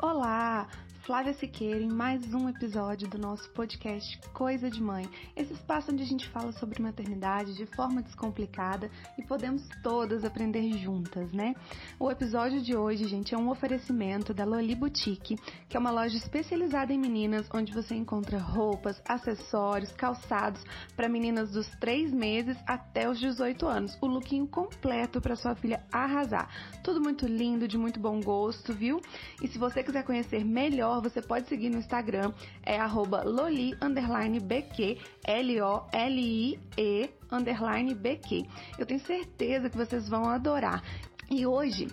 Olá! 0.00 0.68
Flávia 1.02 1.34
Siqueira 1.34 1.80
em 1.80 1.88
mais 1.88 2.32
um 2.32 2.48
episódio 2.48 3.08
do 3.08 3.18
nosso 3.18 3.50
podcast 3.50 4.16
Coisa 4.32 4.70
de 4.70 4.80
Mãe. 4.80 5.10
Esse 5.38 5.52
espaço 5.52 5.92
onde 5.92 6.02
a 6.02 6.06
gente 6.06 6.28
fala 6.30 6.50
sobre 6.50 6.82
maternidade 6.82 7.54
de 7.54 7.64
forma 7.64 8.02
descomplicada 8.02 8.90
e 9.16 9.22
podemos 9.22 9.62
todas 9.84 10.24
aprender 10.24 10.72
juntas, 10.72 11.30
né? 11.30 11.54
O 11.96 12.10
episódio 12.10 12.60
de 12.60 12.76
hoje, 12.76 13.06
gente, 13.06 13.36
é 13.36 13.38
um 13.38 13.48
oferecimento 13.48 14.34
da 14.34 14.44
Loli 14.44 14.74
Boutique, 14.74 15.36
que 15.68 15.76
é 15.76 15.80
uma 15.80 15.92
loja 15.92 16.16
especializada 16.16 16.92
em 16.92 16.98
meninas, 16.98 17.48
onde 17.54 17.72
você 17.72 17.94
encontra 17.94 18.36
roupas, 18.36 19.00
acessórios, 19.06 19.92
calçados 19.92 20.60
para 20.96 21.08
meninas 21.08 21.52
dos 21.52 21.68
3 21.78 22.12
meses 22.12 22.56
até 22.66 23.08
os 23.08 23.20
18 23.20 23.64
anos. 23.64 23.96
O 24.00 24.08
lookinho 24.08 24.48
completo 24.48 25.20
para 25.20 25.36
sua 25.36 25.54
filha 25.54 25.84
arrasar. 25.92 26.48
Tudo 26.82 27.00
muito 27.00 27.28
lindo, 27.28 27.68
de 27.68 27.78
muito 27.78 28.00
bom 28.00 28.20
gosto, 28.20 28.74
viu? 28.74 29.00
E 29.40 29.46
se 29.46 29.56
você 29.56 29.84
quiser 29.84 30.02
conhecer 30.02 30.44
melhor 30.44 31.00
você 31.00 31.22
pode 31.22 31.48
seguir 31.48 31.70
no 31.70 31.78
Instagram, 31.78 32.32
é 32.64 32.76
arroba 32.76 33.22
loli, 33.22 33.76
underline 33.80 34.40
BQ, 34.40 34.98
L-O-L-I-E, 35.28 37.10
underline 37.30 37.94
BQ. 37.94 38.46
Eu 38.78 38.86
tenho 38.86 39.00
certeza 39.00 39.68
que 39.68 39.76
vocês 39.76 40.08
vão 40.08 40.24
adorar. 40.24 40.82
E 41.30 41.46
hoje, 41.46 41.86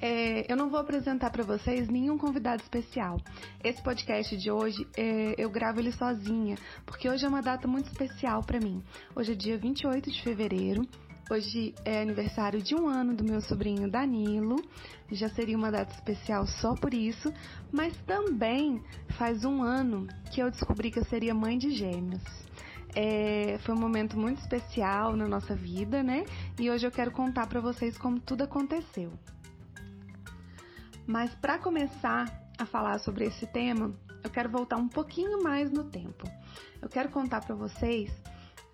é, 0.00 0.50
eu 0.50 0.56
não 0.56 0.68
vou 0.68 0.80
apresentar 0.80 1.30
para 1.30 1.44
vocês 1.44 1.88
nenhum 1.88 2.18
convidado 2.18 2.60
especial. 2.60 3.20
Esse 3.62 3.80
podcast 3.80 4.36
de 4.36 4.50
hoje 4.50 4.84
é, 4.96 5.36
eu 5.38 5.48
gravo 5.48 5.78
ele 5.78 5.92
sozinha, 5.92 6.56
porque 6.84 7.08
hoje 7.08 7.24
é 7.24 7.28
uma 7.28 7.40
data 7.40 7.68
muito 7.68 7.86
especial 7.86 8.42
para 8.42 8.58
mim. 8.58 8.82
Hoje 9.14 9.32
é 9.32 9.36
dia 9.36 9.56
28 9.56 10.10
de 10.10 10.20
fevereiro 10.20 10.84
Hoje 11.32 11.74
é 11.84 12.02
aniversário 12.02 12.60
de 12.60 12.74
um 12.74 12.88
ano 12.88 13.14
do 13.14 13.24
meu 13.24 13.40
sobrinho 13.40 13.90
Danilo, 13.90 14.56
já 15.10 15.30
seria 15.30 15.56
uma 15.56 15.70
data 15.70 15.94
especial 15.94 16.46
só 16.46 16.74
por 16.74 16.92
isso, 16.92 17.32
mas 17.72 17.96
também 18.06 18.82
faz 19.16 19.42
um 19.42 19.62
ano 19.62 20.06
que 20.30 20.42
eu 20.42 20.50
descobri 20.50 20.90
que 20.90 20.98
eu 20.98 21.04
seria 21.06 21.32
mãe 21.32 21.56
de 21.56 21.70
gêmeos. 21.70 22.22
É, 22.94 23.58
foi 23.64 23.74
um 23.74 23.78
momento 23.78 24.18
muito 24.18 24.38
especial 24.40 25.16
na 25.16 25.26
nossa 25.26 25.54
vida, 25.54 26.02
né? 26.02 26.24
E 26.58 26.70
hoje 26.70 26.86
eu 26.86 26.90
quero 26.90 27.10
contar 27.10 27.46
para 27.46 27.60
vocês 27.60 27.96
como 27.96 28.20
tudo 28.20 28.44
aconteceu. 28.44 29.12
Mas 31.06 31.34
para 31.34 31.58
começar 31.58 32.26
a 32.58 32.66
falar 32.66 32.98
sobre 32.98 33.24
esse 33.24 33.46
tema, 33.46 33.94
eu 34.22 34.30
quero 34.30 34.50
voltar 34.50 34.76
um 34.76 34.88
pouquinho 34.88 35.42
mais 35.42 35.70
no 35.70 35.84
tempo. 35.84 36.28
Eu 36.80 36.88
quero 36.88 37.08
contar 37.08 37.40
para 37.40 37.54
vocês 37.54 38.10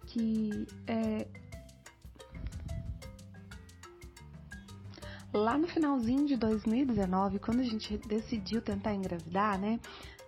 que 0.07 0.67
é, 0.87 1.27
Lá 5.33 5.59
no 5.59 5.69
finalzinho 5.69 6.27
de 6.27 6.37
2019, 6.37 7.39
quando 7.39 7.61
a 7.61 7.63
gente 7.63 7.99
decidiu 7.99 8.63
tentar 8.63 8.95
engravidar, 8.95 9.59
né, 9.59 9.79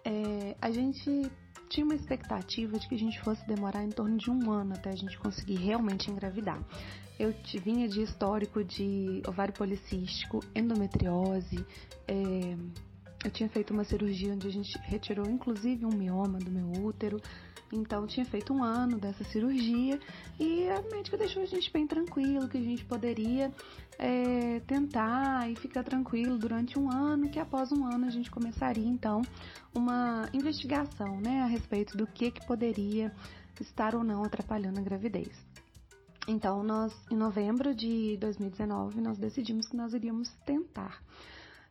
é, 0.05 0.55
a 0.61 0.71
gente 0.71 1.33
tinha 1.71 1.87
uma 1.87 1.95
expectativa 1.95 2.79
de 2.79 2.89
que 2.89 2.97
a 2.97 2.99
gente 2.99 3.21
fosse 3.23 3.47
demorar 3.47 3.85
em 3.85 3.91
torno 3.91 4.19
de 4.19 4.29
um 4.29 4.51
ano 4.51 4.75
até 4.75 4.91
a 4.91 4.97
gente 4.97 5.17
conseguir 5.19 5.55
realmente 5.55 6.11
engravidar. 6.11 6.61
Eu 7.19 7.33
vinha 7.63 7.89
de 7.89 8.03
histórico 8.03 8.65
de 8.65 9.23
ovário 9.27 9.55
policístico, 9.55 10.41
endometriose, 10.55 11.65
é, 12.09 12.57
eu 13.25 13.31
tinha 13.31 13.49
feito 13.49 13.73
uma 13.73 13.85
cirurgia 13.85 14.33
onde 14.33 14.49
a 14.49 14.51
gente 14.51 14.77
retirou 14.83 15.27
inclusive 15.27 15.85
um 15.85 15.95
mioma 15.97 16.39
do 16.39 16.51
meu 16.51 16.85
útero. 16.85 17.21
Então 17.73 18.07
tinha 18.07 18.27
feito 18.27 18.53
um 18.53 18.63
ano 18.63 18.99
dessa 18.99 19.23
cirurgia 19.25 19.99
e 20.39 20.69
a 20.69 20.83
médica 20.91 21.17
deixou 21.17 21.43
a 21.43 21.47
gente 21.47 21.73
bem 21.73 21.87
tranquilo, 21.87 22.49
que 22.49 22.59
a 22.59 22.63
gente 22.63 22.85
poderia 22.85 23.53
é, 23.99 24.61
tentar 24.61 25.49
e 25.51 25.57
ficar 25.57 25.85
tranquilo 25.85 26.37
durante 26.37 26.79
um 26.79 26.91
ano, 26.91 27.29
que 27.31 27.39
após 27.39 27.71
um 27.71 27.87
ano 27.87 28.07
a 28.07 28.11
gente 28.11 28.31
começaria 28.31 28.87
então 28.87 29.23
uma 29.75 30.29
investigação 30.33 31.21
né, 31.21 31.43
a 31.43 31.47
respeito 31.47 31.97
do 31.97 32.07
que, 32.07 32.31
que 32.31 32.45
poderia 32.47 33.15
estar 33.61 33.95
ou 33.95 34.03
não 34.03 34.25
atrapalhando 34.25 34.81
a 34.81 34.83
gravidez. 34.83 35.31
Então, 36.27 36.63
nós, 36.63 36.93
em 37.11 37.17
novembro 37.17 37.75
de 37.75 38.17
2019, 38.19 39.01
nós 39.01 39.19
decidimos 39.19 39.69
que 39.69 39.77
nós 39.77 39.93
iríamos 39.93 40.31
tentar. 40.45 41.03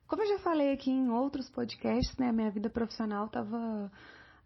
Como 0.07 0.23
eu 0.23 0.27
já 0.27 0.39
falei 0.39 0.73
aqui 0.73 0.89
em 0.89 1.09
outros 1.09 1.49
podcasts, 1.49 2.17
né, 2.17 2.31
minha 2.31 2.49
vida 2.49 2.69
profissional 2.69 3.27
estava 3.27 3.91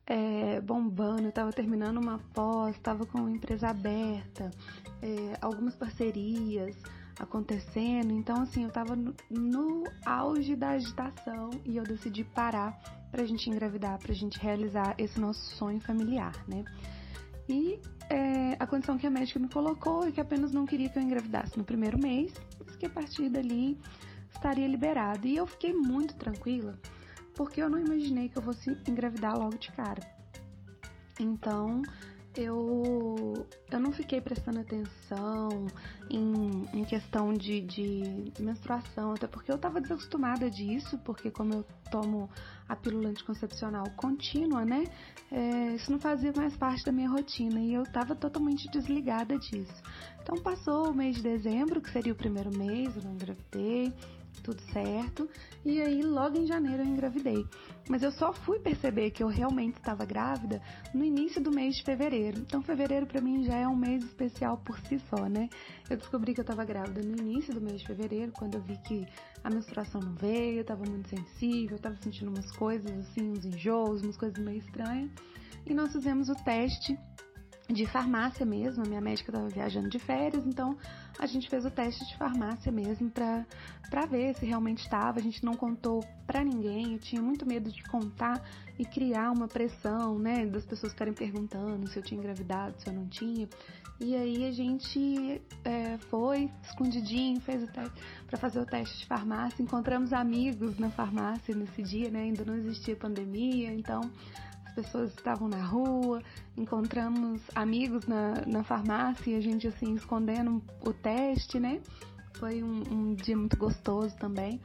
é, 0.06 0.59
bombando, 0.62 1.24
eu 1.24 1.30
estava 1.30 1.52
terminando 1.52 1.97
uma 1.97 2.19
pós, 2.34 2.75
estava 2.75 3.06
com 3.06 3.30
empresa 3.30 3.69
aberta, 3.69 4.52
é, 5.02 5.38
algumas 5.41 5.75
parcerias 5.75 6.75
acontecendo, 7.19 8.12
então 8.12 8.41
assim, 8.41 8.64
eu 8.64 8.69
estava 8.69 8.96
no, 8.96 9.16
no, 9.30 9.84
auge 10.06 10.56
da 10.56 10.72
agitação 10.72 11.52
e 11.64 11.78
eu 11.78 11.84
decidi 11.84 12.24
parar 12.24 12.78
pra 13.12 13.24
gente 13.24 13.50
engravidar, 13.50 14.00
pra 14.00 14.14
gente 14.14 14.40
realizar 14.40 14.96
esse 14.97 15.19
nosso 15.19 15.56
sonho 15.56 15.80
familiar, 15.80 16.34
né? 16.47 16.66
E 17.47 17.80
é, 18.09 18.56
a 18.59 18.66
condição 18.66 18.97
que 18.97 19.06
a 19.06 19.12
médica 19.12 19.40
me 19.40 19.50
colocou 19.50 20.08
é 20.08 20.12
que 20.12 20.20
apenas 20.20 20.52
não 20.52 20.66
queria 20.66 20.90
que 20.90 20.97
eu 20.97 21.03
engravidasse 21.03 21.58
no 21.58 21.64
primeiro 21.64 22.00
mês, 22.00 22.34
mas 22.66 22.75
que 22.75 22.85
a 22.85 22.90
partir 22.90 23.30
dali 23.30 23.78
estaria 24.31 24.68
liberado. 24.68 25.28
E 25.28 25.35
eu 25.35 25.46
fiquei 25.46 25.74
muito 25.74 26.16
tranquila, 26.16 26.80
porque 27.36 27.62
eu 27.62 27.70
não 27.70 27.80
imaginei 27.80 28.30
que 28.30 28.38
eu 28.38 28.42
fosse 28.42 28.70
engravidar 28.88 29.38
logo 29.38 29.58
de 29.58 29.72
cara. 29.72 30.02
Então, 31.20 31.82
eu, 32.36 33.46
eu 33.72 33.80
não 33.80 33.92
fiquei 33.92 34.20
prestando 34.20 34.60
atenção 34.60 35.68
em, 36.10 36.66
em 36.74 36.84
questão 36.84 37.32
de, 37.34 37.62
de 37.62 38.32
menstruação, 38.40 39.14
até 39.14 39.28
porque 39.28 39.52
eu 39.52 39.56
estava 39.56 39.80
desacostumada 39.80 40.50
disso, 40.50 40.98
porque 41.00 41.30
como 41.30 41.54
eu 41.54 41.66
tomo 41.92 42.30
a 42.68 42.76
pílula 42.76 43.10
anticoncepcional 43.10 43.86
contínua, 43.96 44.66
né, 44.66 44.86
é, 45.32 45.76
isso 45.76 45.92
não 45.92 46.00
fazia 46.00 46.34
mais 46.36 46.56
parte 46.58 46.84
da 46.84 46.92
minha 46.92 47.10
rotina 47.10 47.60
e 47.60 47.74
eu 47.74 47.84
estava 47.84 48.16
totalmente 48.16 48.70
desligada 48.72 49.38
disso. 49.38 49.84
Então 50.22 50.36
passou 50.42 50.90
o 50.90 50.94
mês 50.94 51.18
de 51.18 51.22
dezembro, 51.22 51.82
que 51.82 51.92
seria 51.92 52.14
o 52.14 52.16
primeiro 52.16 52.56
mês, 52.58 52.96
eu 52.96 53.04
não 53.04 53.14
engravidei, 53.14 53.94
tudo 54.42 54.62
certo. 54.72 55.30
E 55.66 55.82
aí, 55.82 56.02
logo 56.02 56.38
em 56.38 56.46
janeiro, 56.46 56.84
eu 56.84 56.88
engravidei. 56.88 57.46
Mas 57.90 58.02
eu 58.04 58.12
só 58.12 58.34
fui 58.34 58.60
perceber 58.60 59.12
que 59.12 59.24
eu 59.24 59.28
realmente 59.28 59.78
estava 59.78 60.06
grávida 60.06 60.62
no 60.94 61.04
início 61.04 61.42
do 61.42 61.52
mês 61.52 61.76
de 61.76 61.84
fevereiro. 61.84 62.40
Então, 62.40 62.62
fevereiro 62.62 63.06
para 63.06 63.22
mim 63.22 63.44
já 63.44 63.56
é 63.56 63.68
um 63.68 63.76
mês 63.76 64.04
especial 64.04 64.58
por 64.58 64.80
si 64.80 65.00
só, 65.10 65.28
né? 65.28 65.50
Eu 65.90 65.98
descobri 65.98 66.34
que 66.34 66.40
eu 66.40 66.44
estava 66.44 66.64
grávida 66.64 67.02
no 67.02 67.18
início 67.18 67.54
do 67.54 67.62
mês 67.62 67.82
de 67.82 67.88
fevereiro, 67.88 68.32
quando 68.32 68.56
eu 68.56 68.62
vi 68.62 68.78
que 68.78 69.06
a 69.44 69.50
menstruação 69.50 70.02
não 70.02 70.16
veio, 70.16 70.58
eu 70.58 70.62
estava 70.62 70.86
muito 70.86 71.10
sensível, 71.10 71.72
eu 71.72 71.78
estava 71.78 71.96
sentindo 72.02 72.30
umas 72.30 72.50
coisas 72.52 72.92
assim, 73.00 73.32
uns 73.32 73.46
enjoos, 73.46 74.02
umas 74.02 74.18
coisas 74.18 74.38
meio 74.44 74.60
estranhas. 74.60 75.12
E 75.66 75.74
nós 75.74 75.92
fizemos 75.92 76.30
o 76.30 76.36
teste 76.36 76.98
de 77.69 77.85
farmácia 77.85 78.46
mesmo, 78.46 78.84
a 78.84 78.88
minha 78.88 79.00
médica 79.00 79.31
estava 79.31 79.47
viajando 79.47 79.90
de 79.90 79.97
férias, 79.97 80.46
então 80.46 80.78
a 81.18 81.25
gente 81.25 81.50
fez 81.50 81.66
o 81.66 81.72
teste 81.72 82.06
de 82.06 82.18
farmácia 82.18 82.72
mesmo 82.72 83.09
para 83.09 84.06
ver 84.06 84.35
se 84.35 84.46
realmente 84.46 84.79
estava. 84.79 85.19
A 85.19 85.22
gente 85.22 85.44
não 85.46 85.53
contou 85.53 86.03
para 86.28 86.44
ninguém, 86.44 86.94
eu 86.94 87.00
tinha 87.00 87.22
muito 87.22 87.46
medo 87.46 87.72
de 87.72 87.81
contar 87.84 88.41
e 88.78 88.85
criar 88.85 89.31
uma 89.31 89.47
pressão, 89.47 90.19
né, 90.19 90.46
das 90.46 90.66
pessoas 90.66 90.91
ficarem 90.91 91.13
perguntando 91.13 91.88
se 91.88 91.97
eu 91.97 92.03
tinha 92.03 92.19
engravidado, 92.19 92.75
se 92.81 92.88
eu 92.90 92.94
não 92.94 93.07
tinha. 93.07 93.47
E 94.00 94.16
aí 94.16 94.46
a 94.46 94.52
gente 94.52 95.41
é, 95.63 95.97
foi 96.09 96.50
escondidinho, 96.63 97.40
fez 97.40 97.63
o 97.63 97.68
teste 97.68 98.02
para 98.28 98.38
fazer 98.38 98.59
o 98.59 98.66
teste 98.66 99.00
de 99.00 99.06
farmácia, 99.06 99.63
encontramos 99.63 100.12
amigos 100.12 100.78
na 100.78 100.90
farmácia 100.90 101.56
nesse 101.56 101.81
dia, 101.81 102.09
né, 102.09 102.23
ainda 102.23 102.44
não 102.44 102.56
existia 102.56 102.96
pandemia, 102.96 103.73
então 103.73 104.02
pessoas 104.73 105.14
estavam 105.14 105.47
na 105.47 105.64
rua, 105.64 106.22
encontramos 106.58 107.41
amigos 107.55 108.05
na, 108.08 108.46
na 108.46 108.64
farmácia 108.64 109.31
e 109.31 109.35
a 109.35 109.41
gente 109.41 109.67
assim 109.67 109.93
escondendo 109.93 110.61
o 110.81 110.93
teste, 110.93 111.59
né? 111.59 111.81
Foi 112.34 112.64
um, 112.64 112.84
um 112.91 113.14
dia 113.14 113.37
muito 113.37 113.58
gostoso 113.58 114.16
também. 114.17 114.59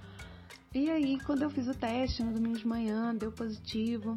E 0.75 0.91
aí, 0.91 1.19
quando 1.21 1.43
eu 1.43 1.51
fiz 1.51 1.67
o 1.67 1.75
teste 1.75 2.23
no 2.23 2.33
domingo 2.33 2.59
de 2.59 2.67
manhã, 2.67 3.15
deu 3.15 3.33
positivo, 3.33 4.17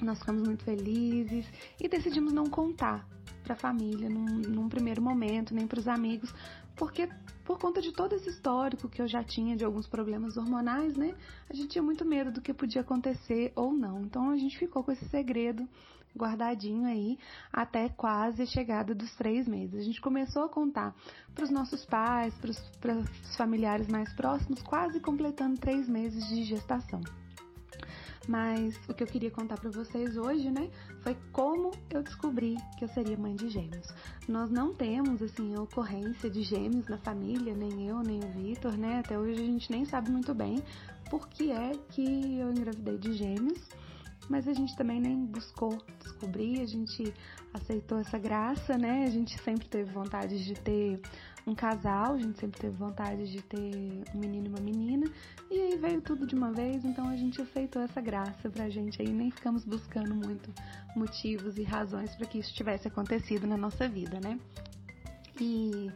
nós 0.00 0.18
ficamos 0.18 0.42
muito 0.42 0.64
felizes 0.64 1.46
e 1.80 1.88
decidimos 1.88 2.32
não 2.32 2.46
contar 2.46 3.06
para 3.42 3.54
a 3.54 3.56
família 3.56 4.08
num, 4.08 4.24
num, 4.24 4.68
primeiro 4.68 5.00
momento, 5.00 5.54
nem 5.54 5.66
para 5.66 5.78
os 5.78 5.86
amigos, 5.86 6.34
porque 6.76 7.08
por 7.44 7.58
conta 7.58 7.80
de 7.80 7.92
todo 7.92 8.14
esse 8.14 8.28
histórico 8.28 8.88
que 8.88 9.00
eu 9.00 9.06
já 9.06 9.22
tinha 9.22 9.56
de 9.56 9.64
alguns 9.64 9.86
problemas 9.86 10.36
hormonais, 10.36 10.96
né? 10.96 11.14
A 11.48 11.54
gente 11.54 11.68
tinha 11.68 11.82
muito 11.82 12.04
medo 12.04 12.32
do 12.32 12.40
que 12.40 12.52
podia 12.52 12.80
acontecer 12.80 13.52
ou 13.54 13.72
não. 13.72 14.02
Então 14.02 14.30
a 14.30 14.36
gente 14.36 14.58
ficou 14.58 14.82
com 14.82 14.90
esse 14.90 15.08
segredo 15.08 15.66
guardadinho 16.16 16.86
aí 16.86 17.18
até 17.52 17.88
quase 17.88 18.42
a 18.42 18.46
chegada 18.46 18.94
dos 18.94 19.14
três 19.14 19.46
meses. 19.46 19.80
A 19.80 19.84
gente 19.84 20.00
começou 20.00 20.44
a 20.44 20.48
contar 20.48 20.94
para 21.34 21.44
os 21.44 21.50
nossos 21.50 21.84
pais, 21.84 22.34
para 22.80 22.96
os 22.96 23.36
familiares 23.36 23.86
mais 23.86 24.12
próximos, 24.14 24.62
quase 24.62 24.98
completando 24.98 25.60
três 25.60 25.88
meses 25.88 26.26
de 26.28 26.42
gestação. 26.44 27.00
Mas 28.28 28.78
o 28.88 28.94
que 28.94 29.02
eu 29.02 29.06
queria 29.06 29.30
contar 29.30 29.58
para 29.58 29.70
vocês 29.70 30.16
hoje, 30.16 30.50
né, 30.50 30.70
foi 31.02 31.16
como 31.32 31.70
eu 31.90 32.02
descobri 32.02 32.56
que 32.78 32.84
eu 32.84 32.88
seria 32.88 33.16
mãe 33.16 33.34
de 33.36 33.48
gêmeos. 33.48 33.88
Nós 34.28 34.50
não 34.50 34.74
temos, 34.74 35.22
assim, 35.22 35.54
a 35.54 35.62
ocorrência 35.62 36.28
de 36.28 36.42
gêmeos 36.42 36.88
na 36.88 36.98
família, 36.98 37.54
nem 37.54 37.88
eu, 37.88 38.00
nem 38.00 38.18
o 38.18 38.28
Vitor, 38.32 38.76
né? 38.76 39.00
Até 39.00 39.18
hoje 39.18 39.40
a 39.40 39.46
gente 39.46 39.70
nem 39.70 39.84
sabe 39.84 40.10
muito 40.10 40.34
bem 40.34 40.62
por 41.08 41.28
que 41.28 41.52
é 41.52 41.72
que 41.90 42.38
eu 42.38 42.50
engravidei 42.50 42.98
de 42.98 43.12
gêmeos 43.12 43.60
mas 44.28 44.48
a 44.48 44.52
gente 44.52 44.76
também 44.76 45.00
nem 45.00 45.24
buscou 45.26 45.78
descobrir, 46.00 46.60
a 46.60 46.66
gente 46.66 47.12
aceitou 47.54 47.98
essa 47.98 48.18
graça, 48.18 48.76
né? 48.76 49.04
A 49.04 49.10
gente 49.10 49.40
sempre 49.42 49.68
teve 49.68 49.90
vontade 49.92 50.44
de 50.44 50.54
ter 50.54 51.00
um 51.46 51.54
casal, 51.54 52.14
a 52.14 52.18
gente 52.18 52.38
sempre 52.40 52.60
teve 52.60 52.76
vontade 52.76 53.30
de 53.30 53.40
ter 53.40 54.02
um 54.12 54.18
menino 54.18 54.46
e 54.46 54.48
uma 54.48 54.60
menina, 54.60 55.06
e 55.48 55.60
aí 55.60 55.76
veio 55.76 56.00
tudo 56.00 56.26
de 56.26 56.34
uma 56.34 56.52
vez, 56.52 56.84
então 56.84 57.08
a 57.08 57.16
gente 57.16 57.40
aceitou 57.40 57.82
essa 57.82 58.00
graça 58.00 58.50
pra 58.50 58.68
gente 58.68 59.00
aí, 59.00 59.12
nem 59.12 59.30
ficamos 59.30 59.64
buscando 59.64 60.12
muito 60.12 60.52
motivos 60.96 61.56
e 61.56 61.62
razões 61.62 62.14
para 62.16 62.26
que 62.26 62.38
isso 62.38 62.52
tivesse 62.52 62.88
acontecido 62.88 63.46
na 63.46 63.56
nossa 63.56 63.88
vida, 63.88 64.18
né? 64.20 64.40
E 65.40 65.90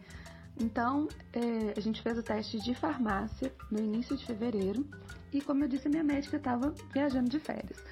então 0.57 1.09
é, 1.33 1.75
a 1.77 1.81
gente 1.81 2.01
fez 2.01 2.17
o 2.17 2.23
teste 2.23 2.61
de 2.61 2.75
farmácia 2.75 3.53
no 3.73 3.81
início 3.81 4.17
de 4.17 4.25
fevereiro, 4.25 4.87
e 5.33 5.41
como 5.41 5.65
eu 5.65 5.69
disse, 5.69 5.89
minha 5.89 6.05
médica 6.05 6.37
estava 6.37 6.73
viajando 6.93 7.29
de 7.29 7.41
férias. 7.41 7.83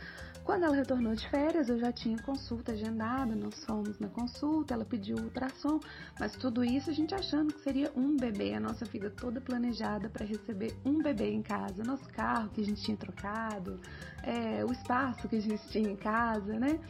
Quando 0.48 0.64
ela 0.64 0.76
retornou 0.76 1.14
de 1.14 1.28
férias, 1.28 1.68
eu 1.68 1.78
já 1.78 1.92
tinha 1.92 2.16
consulta 2.22 2.72
agendada, 2.72 3.36
nós 3.36 3.62
fomos 3.66 3.98
na 3.98 4.08
consulta, 4.08 4.72
ela 4.72 4.82
pediu 4.82 5.18
ultrassom, 5.18 5.78
mas 6.18 6.34
tudo 6.36 6.64
isso 6.64 6.88
a 6.88 6.92
gente 6.94 7.14
achando 7.14 7.52
que 7.52 7.60
seria 7.60 7.92
um 7.94 8.16
bebê, 8.16 8.54
a 8.54 8.58
nossa 8.58 8.86
vida 8.86 9.10
toda 9.10 9.42
planejada 9.42 10.08
para 10.08 10.24
receber 10.24 10.74
um 10.86 11.02
bebê 11.02 11.32
em 11.32 11.42
casa, 11.42 11.84
nosso 11.84 12.08
carro 12.08 12.48
que 12.48 12.62
a 12.62 12.64
gente 12.64 12.80
tinha 12.80 12.96
trocado, 12.96 13.78
é, 14.22 14.64
o 14.64 14.72
espaço 14.72 15.28
que 15.28 15.36
a 15.36 15.40
gente 15.42 15.68
tinha 15.68 15.90
em 15.90 15.96
casa, 15.96 16.58
né? 16.58 16.80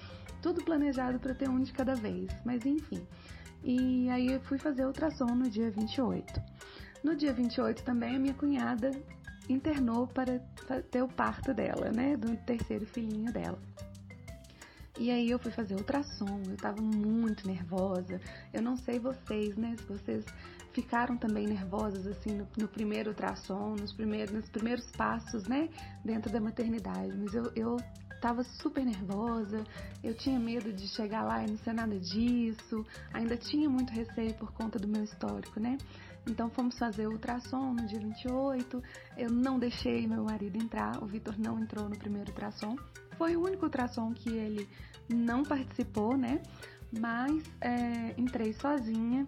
Tudo 0.40 0.62
planejado 0.62 1.19
para 1.19 1.34
ter 1.34 1.49
um 1.49 1.60
de 1.60 1.72
cada 1.72 1.96
vez, 1.96 2.31
mas 2.44 2.64
enfim. 2.64 3.05
E 3.64 4.08
aí 4.10 4.34
eu 4.34 4.40
fui 4.43 4.58
fazer 4.58 4.87
ultrassom 4.87 5.34
no 5.34 5.50
dia 5.50 5.69
28. 5.69 6.40
No 7.02 7.16
dia 7.16 7.32
28 7.32 7.82
também 7.82 8.14
a 8.14 8.19
minha 8.20 8.34
cunhada 8.34 8.93
internou 9.49 10.06
para 10.06 10.39
ter 10.91 11.03
o 11.03 11.09
parto 11.09 11.55
dela, 11.55 11.91
né? 11.91 12.17
Do 12.17 12.37
terceiro 12.39 12.87
filhinho 12.87 13.33
dela. 13.33 13.59
E 14.99 15.11
aí 15.12 15.31
eu 15.31 15.39
fui 15.39 15.53
fazer 15.53 15.77
ultrassom, 15.77 16.43
eu 16.49 16.56
tava 16.56 16.83
muito 16.83 17.47
nervosa. 17.47 18.21
Eu 18.53 18.61
não 18.61 18.77
sei 18.77 18.99
vocês, 18.99 19.56
né? 19.56 19.77
Se 19.79 19.85
vocês 19.85 20.25
ficaram 20.73 21.17
também 21.17 21.47
nervosas 21.47 22.06
assim 22.06 22.35
no, 22.35 22.49
no 22.56 22.69
primeiro 22.69 23.11
ultrassom, 23.11 23.77
nos 23.77 23.93
primeiros, 23.93 24.35
nos 24.35 24.49
primeiros 24.49 24.91
passos, 24.93 25.47
né? 25.47 25.69
Dentro 26.05 26.33
da 26.33 26.41
maternidade. 26.41 27.17
Mas 27.17 27.33
eu, 27.33 27.53
eu 27.55 27.77
tava 28.20 28.43
super 28.43 28.85
nervosa, 28.85 29.65
eu 30.03 30.15
tinha 30.15 30.38
medo 30.38 30.73
de 30.73 30.87
chegar 30.88 31.23
lá 31.23 31.44
e 31.44 31.50
não 31.50 31.56
ser 31.59 31.73
nada 31.73 31.99
disso, 31.99 32.85
ainda 33.12 33.37
tinha 33.37 33.69
muito 33.69 33.93
receio 33.93 34.35
por 34.35 34.53
conta 34.53 34.79
do 34.79 34.88
meu 34.88 35.05
histórico, 35.05 35.61
né? 35.61 35.79
Então 36.26 36.50
fomos 36.50 36.79
fazer 36.79 37.06
o 37.06 37.12
ultrassom 37.12 37.73
no 37.73 37.87
dia 37.87 37.99
28. 37.99 38.82
Eu 39.17 39.31
não 39.31 39.59
deixei 39.59 40.06
meu 40.06 40.25
marido 40.25 40.56
entrar, 40.56 41.03
o 41.03 41.06
Vitor 41.06 41.35
não 41.38 41.59
entrou 41.59 41.88
no 41.88 41.97
primeiro 41.97 42.31
ultrassom. 42.31 42.76
Foi 43.17 43.35
o 43.35 43.43
único 43.43 43.65
ultrassom 43.65 44.12
que 44.12 44.29
ele 44.29 44.69
não 45.09 45.43
participou, 45.43 46.17
né? 46.17 46.43
Mas 47.00 47.43
é, 47.61 48.15
entrei 48.19 48.53
sozinha 48.53 49.25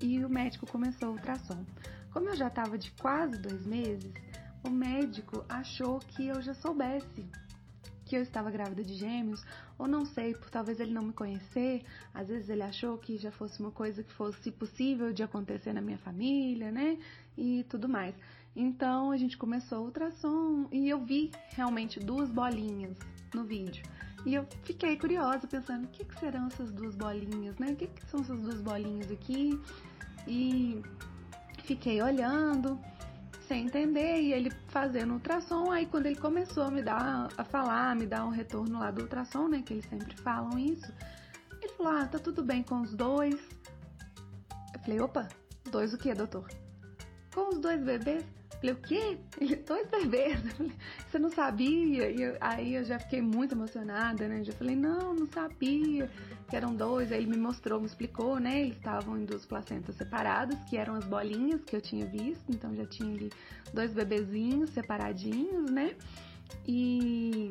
e 0.00 0.24
o 0.24 0.28
médico 0.28 0.66
começou 0.66 1.10
o 1.10 1.12
ultrassom. 1.12 1.64
Como 2.12 2.28
eu 2.28 2.36
já 2.36 2.48
estava 2.48 2.76
de 2.76 2.90
quase 2.92 3.38
dois 3.38 3.64
meses, 3.64 4.12
o 4.64 4.70
médico 4.70 5.44
achou 5.48 5.98
que 6.00 6.26
eu 6.26 6.42
já 6.42 6.54
soubesse 6.54 7.24
que 8.14 8.18
eu 8.18 8.22
estava 8.22 8.48
grávida 8.48 8.84
de 8.84 8.94
gêmeos, 8.94 9.44
ou 9.76 9.88
não 9.88 10.04
sei, 10.04 10.34
por 10.34 10.48
talvez 10.48 10.78
ele 10.78 10.92
não 10.92 11.02
me 11.02 11.12
conhecer, 11.12 11.82
às 12.14 12.28
vezes 12.28 12.48
ele 12.48 12.62
achou 12.62 12.96
que 12.96 13.16
já 13.18 13.32
fosse 13.32 13.58
uma 13.58 13.72
coisa 13.72 14.04
que 14.04 14.12
fosse 14.12 14.52
possível 14.52 15.12
de 15.12 15.24
acontecer 15.24 15.72
na 15.72 15.80
minha 15.80 15.98
família, 15.98 16.70
né? 16.70 16.96
E 17.36 17.66
tudo 17.68 17.88
mais. 17.88 18.14
Então 18.54 19.10
a 19.10 19.16
gente 19.16 19.36
começou 19.36 19.80
o 19.80 19.84
ultrassom 19.86 20.68
e 20.70 20.88
eu 20.88 21.04
vi 21.04 21.32
realmente 21.48 21.98
duas 21.98 22.30
bolinhas 22.30 22.96
no 23.34 23.42
vídeo. 23.42 23.84
E 24.24 24.32
eu 24.32 24.46
fiquei 24.62 24.96
curiosa, 24.96 25.48
pensando, 25.48 25.86
o 25.86 25.88
que, 25.88 26.04
que 26.04 26.16
serão 26.20 26.46
essas 26.46 26.70
duas 26.70 26.94
bolinhas, 26.94 27.58
né? 27.58 27.72
O 27.72 27.76
que, 27.76 27.88
que 27.88 28.06
são 28.06 28.20
essas 28.20 28.40
duas 28.40 28.60
bolinhas 28.60 29.10
aqui? 29.10 29.60
E 30.28 30.80
fiquei 31.64 32.00
olhando 32.00 32.78
sem 33.46 33.66
entender 33.66 34.20
e 34.20 34.32
ele 34.32 34.50
fazendo 34.68 35.14
ultrassom. 35.14 35.70
Aí 35.70 35.86
quando 35.86 36.06
ele 36.06 36.16
começou 36.16 36.64
a 36.64 36.70
me 36.70 36.82
dar 36.82 37.28
a 37.36 37.44
falar, 37.44 37.94
me 37.96 38.06
dar 38.06 38.24
um 38.24 38.30
retorno 38.30 38.78
lá 38.78 38.90
do 38.90 39.02
ultrassom, 39.02 39.48
né, 39.48 39.62
que 39.64 39.74
eles 39.74 39.86
sempre 39.86 40.14
falam 40.16 40.58
isso, 40.58 40.92
ele 41.62 41.72
falou: 41.72 41.92
"Ah, 41.92 42.06
tá 42.06 42.18
tudo 42.18 42.42
bem 42.42 42.62
com 42.62 42.80
os 42.80 42.94
dois". 42.94 43.40
Eu 44.74 44.80
falei: 44.80 45.00
"Opa, 45.00 45.28
dois 45.70 45.94
o 45.94 45.98
quê, 45.98 46.14
doutor?" 46.14 46.48
"Com 47.34 47.50
os 47.50 47.58
dois 47.58 47.82
bebês?" 47.82 48.24
Falei, 48.64 48.72
o 48.72 48.76
quê? 48.76 49.18
Ele, 49.38 49.56
dois 49.56 49.86
bebês. 49.92 50.40
Você 51.10 51.18
não 51.18 51.30
sabia? 51.30 52.10
E 52.10 52.22
eu, 52.22 52.36
aí 52.40 52.74
eu 52.74 52.84
já 52.84 52.98
fiquei 52.98 53.20
muito 53.20 53.54
emocionada, 53.54 54.26
né? 54.26 54.42
Já 54.42 54.54
falei, 54.54 54.74
não, 54.74 55.14
não 55.14 55.26
sabia 55.26 56.10
que 56.48 56.56
eram 56.56 56.74
dois. 56.74 57.12
Aí 57.12 57.18
ele 57.18 57.30
me 57.30 57.36
mostrou, 57.36 57.78
me 57.78 57.84
explicou, 57.84 58.40
né? 58.40 58.62
Eles 58.62 58.76
estavam 58.78 59.18
em 59.18 59.26
duas 59.26 59.44
placentas 59.44 59.94
separadas, 59.96 60.58
que 60.64 60.78
eram 60.78 60.94
as 60.94 61.04
bolinhas 61.04 61.62
que 61.62 61.76
eu 61.76 61.80
tinha 61.82 62.06
visto. 62.06 62.42
Então 62.48 62.74
já 62.74 62.86
tinha 62.86 63.14
ali 63.14 63.30
dois 63.74 63.92
bebezinhos 63.92 64.70
separadinhos, 64.70 65.70
né? 65.70 65.94
E 66.66 67.50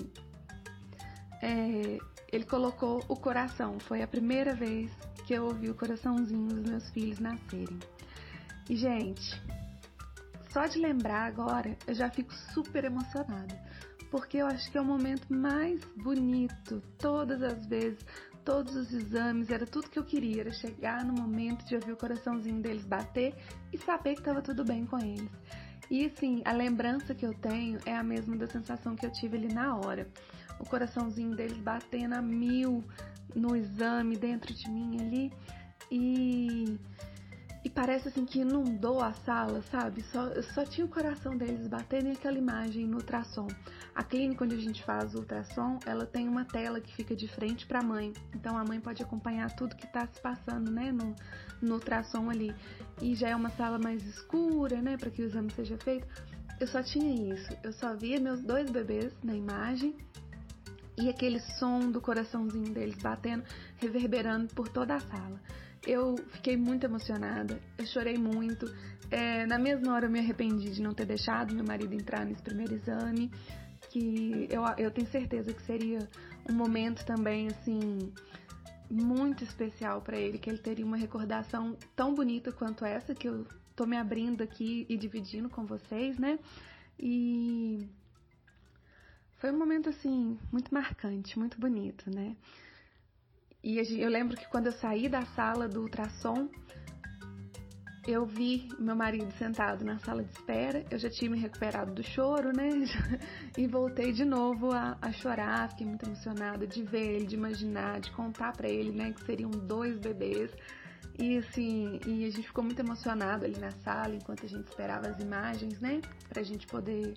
é, 1.43 1.99
ele 2.31 2.45
colocou 2.45 3.05
o 3.07 3.15
coração. 3.15 3.79
Foi 3.79 4.01
a 4.01 4.07
primeira 4.07 4.55
vez 4.55 4.89
que 5.27 5.33
eu 5.35 5.45
ouvi 5.45 5.69
o 5.69 5.75
coraçãozinho 5.75 6.47
dos 6.47 6.67
meus 6.67 6.89
filhos 6.89 7.19
nascerem. 7.19 7.77
E, 8.67 8.75
gente, 8.75 9.41
só 10.53 10.67
de 10.67 10.79
lembrar 10.79 11.25
agora, 11.25 11.75
eu 11.87 11.95
já 11.95 12.09
fico 12.11 12.31
super 12.53 12.85
emocionada, 12.85 13.59
porque 14.11 14.37
eu 14.37 14.45
acho 14.45 14.71
que 14.71 14.77
é 14.77 14.81
o 14.81 14.85
momento 14.85 15.33
mais 15.33 15.83
bonito, 15.97 16.79
todas 16.99 17.41
as 17.41 17.65
vezes, 17.65 18.05
todos 18.45 18.75
os 18.75 18.93
exames, 18.93 19.49
era 19.49 19.65
tudo 19.65 19.89
que 19.89 19.97
eu 19.97 20.03
queria, 20.03 20.41
era 20.41 20.51
chegar 20.51 21.03
no 21.03 21.13
momento 21.13 21.65
de 21.65 21.73
ouvir 21.73 21.93
o 21.93 21.97
coraçãozinho 21.97 22.61
deles 22.61 22.85
bater 22.85 23.33
e 23.73 23.77
saber 23.79 24.13
que 24.13 24.19
estava 24.19 24.43
tudo 24.43 24.63
bem 24.63 24.85
com 24.85 24.99
eles. 24.99 25.31
E 25.89 26.05
assim, 26.05 26.41
a 26.45 26.53
lembrança 26.53 27.15
que 27.15 27.25
eu 27.25 27.33
tenho 27.33 27.79
é 27.85 27.95
a 27.95 28.03
mesma 28.03 28.35
da 28.37 28.47
sensação 28.47 28.95
que 28.95 29.05
eu 29.05 29.11
tive 29.11 29.37
ali 29.37 29.53
na 29.53 29.75
hora. 29.75 30.07
O 30.59 30.65
coraçãozinho 30.65 31.35
deles 31.35 31.57
batendo 31.57 32.13
a 32.13 32.21
mil 32.21 32.83
no 33.35 33.55
exame 33.55 34.15
dentro 34.15 34.53
de 34.53 34.69
mim 34.69 34.97
ali. 35.01 35.33
E 35.91 36.79
e 37.63 37.69
parece 37.69 38.09
assim 38.09 38.25
que 38.25 38.41
inundou 38.41 39.01
a 39.01 39.13
sala, 39.13 39.61
sabe? 39.71 40.03
Só, 40.03 40.29
só 40.53 40.65
tinha 40.65 40.85
o 40.85 40.89
coração 40.89 41.37
deles 41.37 41.65
batendo 41.67 42.09
e 42.09 42.11
aquela 42.11 42.37
imagem 42.37 42.85
no 42.85 42.97
ultrassom. 42.97 43.47
A 43.95 44.03
clínica 44.03 44.43
onde 44.43 44.55
a 44.55 44.59
gente 44.59 44.83
faz 44.83 45.15
o 45.15 45.19
ultrassom, 45.19 45.79
ela 45.85 46.05
tem 46.05 46.27
uma 46.27 46.43
tela 46.43 46.81
que 46.81 46.93
fica 46.93 47.15
de 47.15 47.27
frente 47.27 47.65
para 47.65 47.79
a 47.79 47.83
mãe. 47.83 48.11
Então 48.35 48.57
a 48.57 48.65
mãe 48.65 48.81
pode 48.81 49.01
acompanhar 49.01 49.55
tudo 49.55 49.75
que 49.77 49.85
está 49.85 50.05
se 50.07 50.19
passando, 50.19 50.69
né, 50.69 50.91
no, 50.91 51.15
no 51.61 51.75
ultrassom 51.75 52.29
ali. 52.29 52.53
E 53.01 53.15
já 53.15 53.29
é 53.29 53.35
uma 53.35 53.49
sala 53.51 53.79
mais 53.79 54.05
escura, 54.05 54.81
né, 54.81 54.97
para 54.97 55.09
que 55.09 55.21
o 55.21 55.25
exame 55.25 55.49
seja 55.51 55.77
feito. 55.77 56.05
Eu 56.59 56.67
só 56.67 56.83
tinha 56.83 57.33
isso. 57.33 57.49
Eu 57.63 57.71
só 57.71 57.95
via 57.95 58.19
meus 58.19 58.41
dois 58.41 58.69
bebês 58.69 59.13
na 59.23 59.33
imagem 59.33 59.95
e 60.97 61.09
aquele 61.09 61.39
som 61.39 61.91
do 61.91 61.99
coraçãozinho 61.99 62.73
deles 62.73 62.97
batendo, 63.01 63.43
reverberando 63.77 64.53
por 64.53 64.67
toda 64.67 64.95
a 64.95 64.99
sala. 64.99 65.39
Eu 65.85 66.15
fiquei 66.31 66.55
muito 66.55 66.85
emocionada, 66.85 67.59
eu 67.77 67.85
chorei 67.85 68.17
muito. 68.17 68.65
É, 69.11 69.45
na 69.45 69.59
mesma 69.59 69.93
hora 69.93 70.05
eu 70.05 70.09
me 70.09 70.19
arrependi 70.19 70.71
de 70.71 70.81
não 70.81 70.93
ter 70.93 71.05
deixado 71.05 71.53
meu 71.53 71.65
marido 71.65 71.93
entrar 71.93 72.25
nesse 72.25 72.41
primeiro 72.41 72.73
exame, 72.73 73.29
que 73.89 74.47
eu, 74.49 74.63
eu 74.77 74.89
tenho 74.91 75.07
certeza 75.07 75.53
que 75.53 75.61
seria 75.63 75.99
um 76.49 76.53
momento 76.53 77.05
também 77.05 77.47
assim 77.47 78.11
muito 78.89 79.43
especial 79.43 80.01
para 80.01 80.17
ele, 80.17 80.37
que 80.37 80.49
ele 80.49 80.59
teria 80.59 80.85
uma 80.85 80.97
recordação 80.97 81.77
tão 81.95 82.13
bonita 82.13 82.51
quanto 82.51 82.85
essa 82.85 83.13
que 83.13 83.27
eu 83.27 83.45
tô 83.75 83.85
me 83.85 83.97
abrindo 83.97 84.41
aqui 84.41 84.85
e 84.87 84.97
dividindo 84.97 85.49
com 85.49 85.65
vocês, 85.65 86.17
né? 86.17 86.39
E 86.99 87.87
foi 89.39 89.51
um 89.51 89.57
momento 89.57 89.89
assim 89.89 90.37
muito 90.51 90.73
marcante, 90.73 91.37
muito 91.37 91.59
bonito, 91.59 92.09
né? 92.09 92.35
E 93.63 93.77
eu 93.77 94.09
lembro 94.09 94.35
que 94.35 94.47
quando 94.49 94.67
eu 94.67 94.73
saí 94.73 95.07
da 95.07 95.25
sala 95.27 95.69
do 95.69 95.81
ultrassom, 95.81 96.49
eu 98.05 98.25
vi 98.25 98.67
meu 98.77 98.95
marido 98.95 99.31
sentado 99.37 99.85
na 99.85 99.97
sala 99.99 100.21
de 100.21 100.31
espera. 100.31 100.83
Eu 100.91 100.99
já 100.99 101.09
tinha 101.09 101.31
me 101.31 101.39
recuperado 101.39 101.93
do 101.93 102.03
choro, 102.03 102.51
né? 102.51 102.67
e 103.57 103.65
voltei 103.65 104.11
de 104.11 104.25
novo 104.25 104.73
a, 104.73 104.97
a, 105.01 105.11
chorar. 105.13 105.69
Fiquei 105.69 105.87
muito 105.87 106.05
emocionada 106.05 106.67
de 106.67 106.83
ver 106.83 107.15
ele, 107.15 107.25
de 107.25 107.35
imaginar, 107.35 108.01
de 108.01 108.11
contar 108.11 108.51
para 108.51 108.67
ele, 108.67 108.91
né, 108.91 109.13
que 109.13 109.23
seriam 109.25 109.49
dois 109.49 109.97
bebês. 109.97 110.51
E 111.17 111.37
assim, 111.37 112.01
e 112.05 112.25
a 112.25 112.29
gente 112.29 112.47
ficou 112.47 112.63
muito 112.63 112.81
emocionado 112.81 113.45
ali 113.45 113.57
na 113.57 113.71
sala 113.71 114.15
enquanto 114.15 114.45
a 114.45 114.49
gente 114.49 114.67
esperava 114.67 115.07
as 115.07 115.19
imagens, 115.21 115.79
né, 115.79 116.01
pra 116.27 116.43
gente 116.43 116.67
poder 116.67 117.13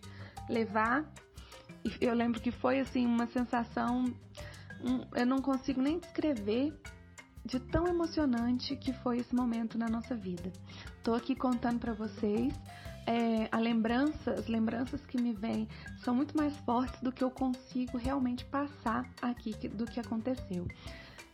levar 0.48 1.04
eu 2.00 2.14
lembro 2.14 2.40
que 2.40 2.50
foi 2.50 2.80
assim 2.80 3.06
uma 3.06 3.26
sensação, 3.26 4.04
eu 5.14 5.26
não 5.26 5.38
consigo 5.38 5.80
nem 5.80 5.98
descrever 5.98 6.72
de 7.44 7.60
tão 7.60 7.86
emocionante 7.86 8.74
que 8.76 8.92
foi 8.92 9.18
esse 9.18 9.34
momento 9.34 9.78
na 9.78 9.88
nossa 9.88 10.14
vida. 10.14 10.52
Tô 11.02 11.14
aqui 11.14 11.34
contando 11.34 11.78
para 11.78 11.92
vocês. 11.92 12.52
É, 13.06 13.48
a 13.52 13.58
lembrança, 13.60 14.32
as 14.32 14.48
lembranças 14.48 15.00
que 15.06 15.16
me 15.20 15.32
vêm 15.32 15.68
são 16.02 16.12
muito 16.12 16.36
mais 16.36 16.56
fortes 16.58 17.00
do 17.00 17.12
que 17.12 17.22
eu 17.22 17.30
consigo 17.30 17.96
realmente 17.96 18.44
passar 18.46 19.08
aqui 19.22 19.52
do 19.68 19.84
que 19.84 20.00
aconteceu. 20.00 20.66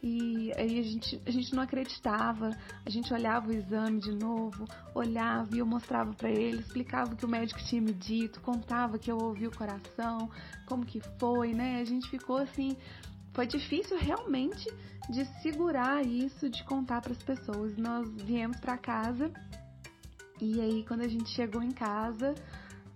E 0.03 0.53
aí 0.57 0.81
a 0.81 0.83
gente, 0.83 1.23
a 1.25 1.31
gente 1.31 1.55
não 1.55 1.63
acreditava, 1.63 2.51
a 2.85 2.91
gente 2.91 3.15
olhava 3.15 3.49
o 3.49 3.53
exame 3.53 4.01
de 4.01 4.11
novo, 4.11 4.67
olhava 4.93 5.55
e 5.55 5.61
eu 5.61 5.67
mostrava 5.67 6.13
para 6.13 6.29
ele, 6.29 6.59
explicava 6.59 7.15
o 7.15 7.17
que 7.17 7.25
o 7.25 7.29
médico 7.29 7.63
tinha 7.65 7.81
me 7.81 7.93
dito, 7.93 8.41
contava 8.41 8.99
que 8.99 9.11
eu 9.11 9.17
ouvi 9.17 9.47
o 9.47 9.57
coração, 9.57 10.29
como 10.67 10.85
que 10.85 11.01
foi, 11.21 11.55
né? 11.55 11.81
A 11.81 11.85
gente 11.85 12.11
ficou 12.11 12.39
assim, 12.39 12.77
foi 13.33 13.47
difícil 13.47 13.99
realmente 13.99 14.69
de 15.09 15.25
segurar 15.43 16.05
isso, 16.05 16.49
de 16.49 16.63
contar 16.65 17.01
para 17.01 17.13
as 17.13 17.23
pessoas. 17.23 17.77
Nós 17.77 18.09
viemos 18.23 18.59
para 18.61 18.77
casa 18.77 19.33
e 20.41 20.61
aí 20.61 20.85
quando 20.87 21.03
a 21.03 21.09
gente 21.09 21.31
chegou 21.31 21.63
em 21.63 21.71
casa, 21.71 22.35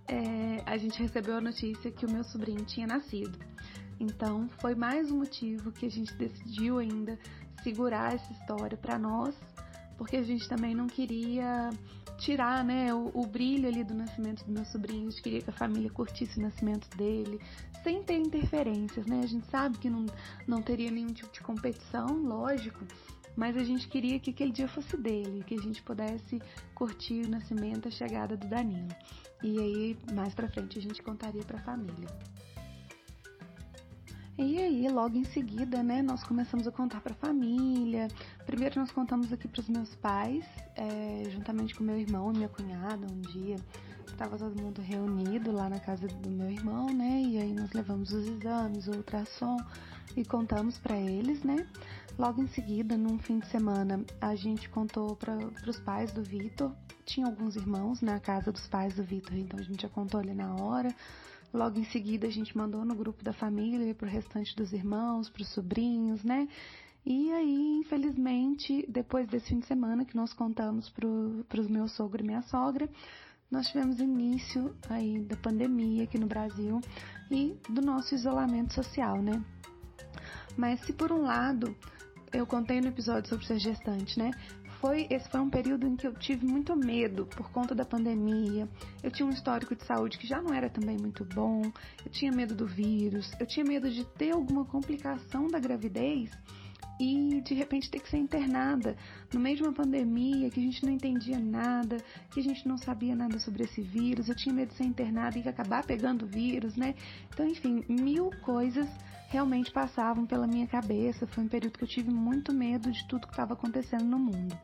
é, 0.07 0.63
a 0.65 0.77
gente 0.77 1.01
recebeu 1.01 1.37
a 1.37 1.41
notícia 1.41 1.91
que 1.91 2.05
o 2.05 2.11
meu 2.11 2.23
sobrinho 2.23 2.63
tinha 2.65 2.87
nascido. 2.87 3.37
Então, 3.99 4.47
foi 4.61 4.75
mais 4.75 5.11
um 5.11 5.17
motivo 5.17 5.71
que 5.71 5.85
a 5.85 5.89
gente 5.89 6.13
decidiu 6.13 6.77
ainda 6.77 7.17
segurar 7.63 8.13
essa 8.13 8.31
história 8.31 8.77
para 8.77 8.97
nós, 8.99 9.35
porque 9.97 10.17
a 10.17 10.23
gente 10.23 10.47
também 10.47 10.75
não 10.75 10.87
queria 10.87 11.69
tirar, 12.17 12.63
né, 12.63 12.93
o, 12.93 13.11
o, 13.13 13.25
brilho 13.25 13.67
ali 13.67 13.83
do 13.83 13.93
nascimento 13.93 14.43
do 14.43 14.51
meu 14.51 14.65
sobrinho, 14.65 15.07
a 15.07 15.09
gente 15.11 15.21
queria 15.21 15.41
que 15.41 15.49
a 15.49 15.53
família 15.53 15.89
curtisse 15.89 16.39
o 16.39 16.41
nascimento 16.41 16.89
dele, 16.97 17.39
sem 17.83 18.03
ter 18.03 18.17
interferências, 18.17 19.05
né? 19.05 19.21
A 19.23 19.27
gente 19.27 19.45
sabe 19.47 19.77
que 19.77 19.89
não, 19.89 20.05
não 20.47 20.61
teria 20.61 20.91
nenhum 20.91 21.13
tipo 21.13 21.31
de 21.31 21.41
competição, 21.41 22.07
lógico, 22.07 22.85
mas 23.35 23.55
a 23.55 23.63
gente 23.63 23.87
queria 23.87 24.19
que 24.19 24.31
aquele 24.31 24.51
dia 24.51 24.67
fosse 24.67 24.97
dele, 24.97 25.43
que 25.45 25.53
a 25.53 25.61
gente 25.61 25.81
pudesse 25.83 26.41
curtir 26.73 27.25
o 27.25 27.29
nascimento, 27.29 27.87
a 27.87 27.91
chegada 27.91 28.35
do 28.35 28.47
Danilo. 28.47 28.87
E 29.43 29.59
aí, 29.59 29.97
mais 30.13 30.33
pra 30.33 30.49
frente, 30.49 30.79
a 30.79 30.81
gente 30.81 31.03
contaria 31.03 31.43
pra 31.43 31.59
família. 31.59 32.07
E 34.37 34.59
aí, 34.59 34.87
logo 34.87 35.17
em 35.17 35.23
seguida, 35.23 35.81
né, 35.81 36.03
nós 36.03 36.23
começamos 36.23 36.67
a 36.67 36.71
contar 36.71 37.01
para 37.01 37.11
a 37.11 37.15
família. 37.15 38.07
Primeiro, 38.45 38.79
nós 38.79 38.91
contamos 38.91 39.33
aqui 39.33 39.47
para 39.47 39.61
os 39.61 39.67
meus 39.67 39.95
pais, 39.95 40.45
é, 40.75 41.23
juntamente 41.31 41.73
com 41.73 41.83
meu 41.83 41.97
irmão 41.97 42.31
e 42.31 42.37
minha 42.37 42.49
cunhada. 42.49 43.07
Um 43.11 43.19
dia, 43.19 43.55
estava 44.05 44.37
todo 44.37 44.61
mundo 44.61 44.79
reunido 44.79 45.51
lá 45.51 45.67
na 45.67 45.79
casa 45.79 46.07
do 46.07 46.29
meu 46.29 46.51
irmão, 46.51 46.85
né? 46.93 47.19
E 47.19 47.39
aí, 47.39 47.51
nós 47.51 47.71
levamos 47.71 48.13
os 48.13 48.27
exames, 48.27 48.87
o 48.87 48.91
ultrassom 48.91 49.57
e 50.15 50.23
contamos 50.23 50.77
para 50.77 50.95
eles, 50.95 51.43
né? 51.43 51.67
Logo 52.15 52.39
em 52.39 52.47
seguida, 52.47 52.95
num 52.95 53.17
fim 53.17 53.39
de 53.39 53.47
semana, 53.47 54.05
a 54.21 54.35
gente 54.35 54.69
contou 54.69 55.15
para 55.15 55.35
os 55.67 55.79
pais 55.79 56.11
do 56.11 56.21
Vitor. 56.21 56.71
Tinha 57.05 57.25
alguns 57.25 57.55
irmãos 57.55 58.01
na 58.01 58.19
casa 58.19 58.51
dos 58.51 58.67
pais 58.67 58.93
do 58.93 59.03
Vitor, 59.03 59.35
então 59.35 59.59
a 59.59 59.63
gente 59.63 59.81
já 59.81 59.89
contou 59.89 60.19
ali 60.19 60.35
na 60.35 60.55
hora. 60.55 60.93
Logo 61.53 61.79
em 61.79 61.85
seguida, 61.85 62.27
a 62.27 62.29
gente 62.29 62.55
mandou 62.57 62.83
no 62.83 62.93
grupo 62.93 63.23
da 63.23 63.33
família, 63.33 63.95
para 63.95 64.07
o 64.07 64.11
restante 64.11 64.55
dos 64.55 64.73
irmãos, 64.73 65.29
para 65.29 65.41
os 65.41 65.49
sobrinhos, 65.53 66.23
né? 66.23 66.47
E 67.05 67.31
aí, 67.31 67.79
infelizmente, 67.79 68.85
depois 68.89 69.27
desse 69.27 69.47
fim 69.47 69.59
de 69.59 69.65
semana 69.65 70.03
que 70.03 70.15
nós 70.15 70.33
contamos 70.33 70.89
para 70.89 71.59
os 71.59 71.67
meus 71.69 71.93
sogro 71.93 72.21
e 72.21 72.25
minha 72.27 72.41
sogra, 72.41 72.89
nós 73.49 73.67
tivemos 73.67 73.99
início 73.99 74.75
aí 74.89 75.21
da 75.21 75.37
pandemia 75.37 76.03
aqui 76.03 76.19
no 76.19 76.27
Brasil 76.27 76.81
e 77.31 77.55
do 77.69 77.81
nosso 77.81 78.13
isolamento 78.13 78.73
social, 78.73 79.21
né? 79.21 79.41
Mas 80.57 80.81
se 80.81 80.91
por 80.91 81.13
um 81.13 81.21
lado, 81.21 81.73
eu 82.33 82.45
contei 82.45 82.81
no 82.81 82.87
episódio 82.87 83.29
sobre 83.29 83.45
ser 83.45 83.59
gestante, 83.59 84.19
né? 84.19 84.31
Foi 84.79 85.07
esse 85.09 85.29
foi 85.29 85.39
um 85.39 85.49
período 85.49 85.87
em 85.87 85.95
que 85.95 86.05
eu 86.05 86.13
tive 86.13 86.45
muito 86.45 86.75
medo 86.75 87.25
por 87.25 87.49
conta 87.51 87.73
da 87.73 87.85
pandemia. 87.85 88.67
Eu 89.03 89.11
tinha 89.11 89.25
um 89.25 89.31
histórico 89.31 89.75
de 89.75 89.83
saúde 89.85 90.17
que 90.17 90.27
já 90.27 90.41
não 90.41 90.53
era 90.53 90.69
também 90.69 90.97
muito 90.97 91.25
bom. 91.25 91.61
Eu 92.05 92.11
tinha 92.11 92.31
medo 92.31 92.55
do 92.55 92.67
vírus. 92.67 93.31
Eu 93.39 93.45
tinha 93.45 93.65
medo 93.65 93.89
de 93.89 94.05
ter 94.05 94.31
alguma 94.31 94.65
complicação 94.65 95.47
da 95.47 95.59
gravidez 95.59 96.29
e 96.99 97.41
de 97.41 97.53
repente 97.53 97.89
ter 97.89 97.99
que 97.99 98.09
ser 98.09 98.17
internada 98.17 98.95
no 99.31 99.39
meio 99.39 99.55
de 99.55 99.63
uma 99.63 99.73
pandemia 99.73 100.49
que 100.49 100.59
a 100.59 100.63
gente 100.63 100.83
não 100.83 100.91
entendia 100.91 101.39
nada, 101.39 101.97
que 102.31 102.39
a 102.39 102.43
gente 102.43 102.67
não 102.67 102.77
sabia 102.77 103.15
nada 103.15 103.39
sobre 103.39 103.63
esse 103.63 103.81
vírus. 103.81 104.27
Eu 104.27 104.35
tinha 104.35 104.53
medo 104.53 104.69
de 104.69 104.75
ser 104.75 104.85
internada 104.85 105.37
e 105.37 105.47
acabar 105.47 105.85
pegando 105.85 106.25
o 106.25 106.27
vírus, 106.27 106.75
né? 106.75 106.95
Então, 107.29 107.47
enfim, 107.47 107.83
mil 107.87 108.31
coisas 108.41 108.87
realmente 109.29 109.71
passavam 109.71 110.25
pela 110.25 110.47
minha 110.47 110.67
cabeça. 110.67 111.27
Foi 111.27 111.43
um 111.43 111.47
período 111.47 111.77
que 111.77 111.83
eu 111.83 111.87
tive 111.87 112.09
muito 112.09 112.53
medo 112.53 112.91
de 112.91 113.07
tudo 113.07 113.27
que 113.27 113.33
estava 113.33 113.53
acontecendo 113.53 114.05
no 114.05 114.17
mundo. 114.17 114.57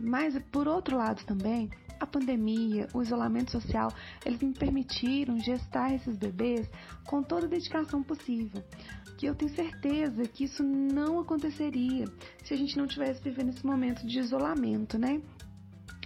Mas, 0.00 0.36
por 0.50 0.66
outro 0.66 0.96
lado 0.96 1.24
também, 1.24 1.70
a 2.00 2.06
pandemia, 2.06 2.88
o 2.92 3.02
isolamento 3.02 3.50
social, 3.50 3.92
eles 4.24 4.40
me 4.40 4.52
permitiram 4.52 5.38
gestar 5.38 5.94
esses 5.94 6.16
bebês 6.16 6.68
com 7.04 7.22
toda 7.22 7.46
a 7.46 7.48
dedicação 7.48 8.02
possível. 8.02 8.62
Que 9.16 9.26
eu 9.26 9.34
tenho 9.34 9.54
certeza 9.54 10.24
que 10.24 10.44
isso 10.44 10.62
não 10.62 11.20
aconteceria 11.20 12.06
se 12.44 12.52
a 12.52 12.56
gente 12.56 12.76
não 12.76 12.86
tivesse 12.86 13.22
vivendo 13.22 13.50
esse 13.50 13.64
momento 13.64 14.06
de 14.06 14.18
isolamento, 14.18 14.98
né? 14.98 15.22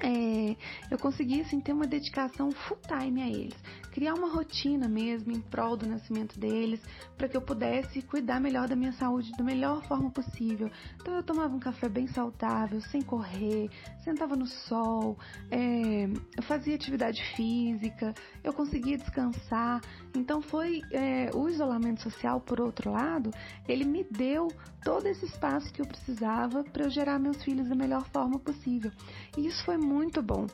É, 0.01 0.57
eu 0.91 0.99
consegui 0.99 1.41
assim, 1.41 1.61
ter 1.61 1.73
uma 1.73 1.87
dedicação 1.87 2.53
full 2.53 2.79
time 2.87 3.23
a 3.23 3.29
eles 3.29 3.57
criar 3.99 4.15
uma 4.15 4.29
rotina 4.29 4.87
mesmo 4.87 5.33
em 5.33 5.41
prol 5.41 5.77
do 5.77 5.85
nascimento 5.85 6.39
deles, 6.39 6.81
para 7.17 7.29
que 7.29 7.37
eu 7.37 7.43
pudesse 7.43 8.01
cuidar 8.03 8.41
melhor 8.41 8.69
da 8.69 8.77
minha 8.77 8.93
saúde 8.93 9.33
da 9.37 9.43
melhor 9.43 9.83
forma 9.89 10.09
possível. 10.09 10.71
Então 11.01 11.17
eu 11.17 11.23
tomava 11.25 11.53
um 11.53 11.59
café 11.59 11.89
bem 11.89 12.07
saudável, 12.07 12.81
sem 12.81 13.03
correr, 13.03 13.69
sentava 14.05 14.37
no 14.37 14.47
sol, 14.47 15.19
é, 15.51 16.05
eu 16.37 16.43
fazia 16.45 16.77
atividade 16.77 17.21
física, 17.35 18.15
eu 18.45 18.53
conseguia 18.53 18.97
descansar. 18.97 19.81
Então 20.17 20.41
foi 20.41 20.81
é, 20.93 21.31
o 21.35 21.49
isolamento 21.49 22.01
social, 22.01 22.41
por 22.41 22.61
outro 22.61 22.93
lado, 22.93 23.33
ele 23.67 23.85
me 23.85 24.05
deu 24.05 24.49
todo 24.85 25.07
esse 25.07 25.27
espaço 25.27 25.73
que 25.73 25.83
eu 25.83 25.87
precisava 25.87 26.63
para 26.63 26.85
eu 26.85 26.91
gerar 26.91 27.19
meus 27.19 27.43
filhos 27.43 27.69
da 27.69 27.75
melhor 27.75 28.07
forma 28.13 28.39
possível. 28.39 28.93
E 29.37 29.47
isso 29.47 29.65
foi 29.65 29.77
muito 29.89 30.23
bom, 30.23 30.47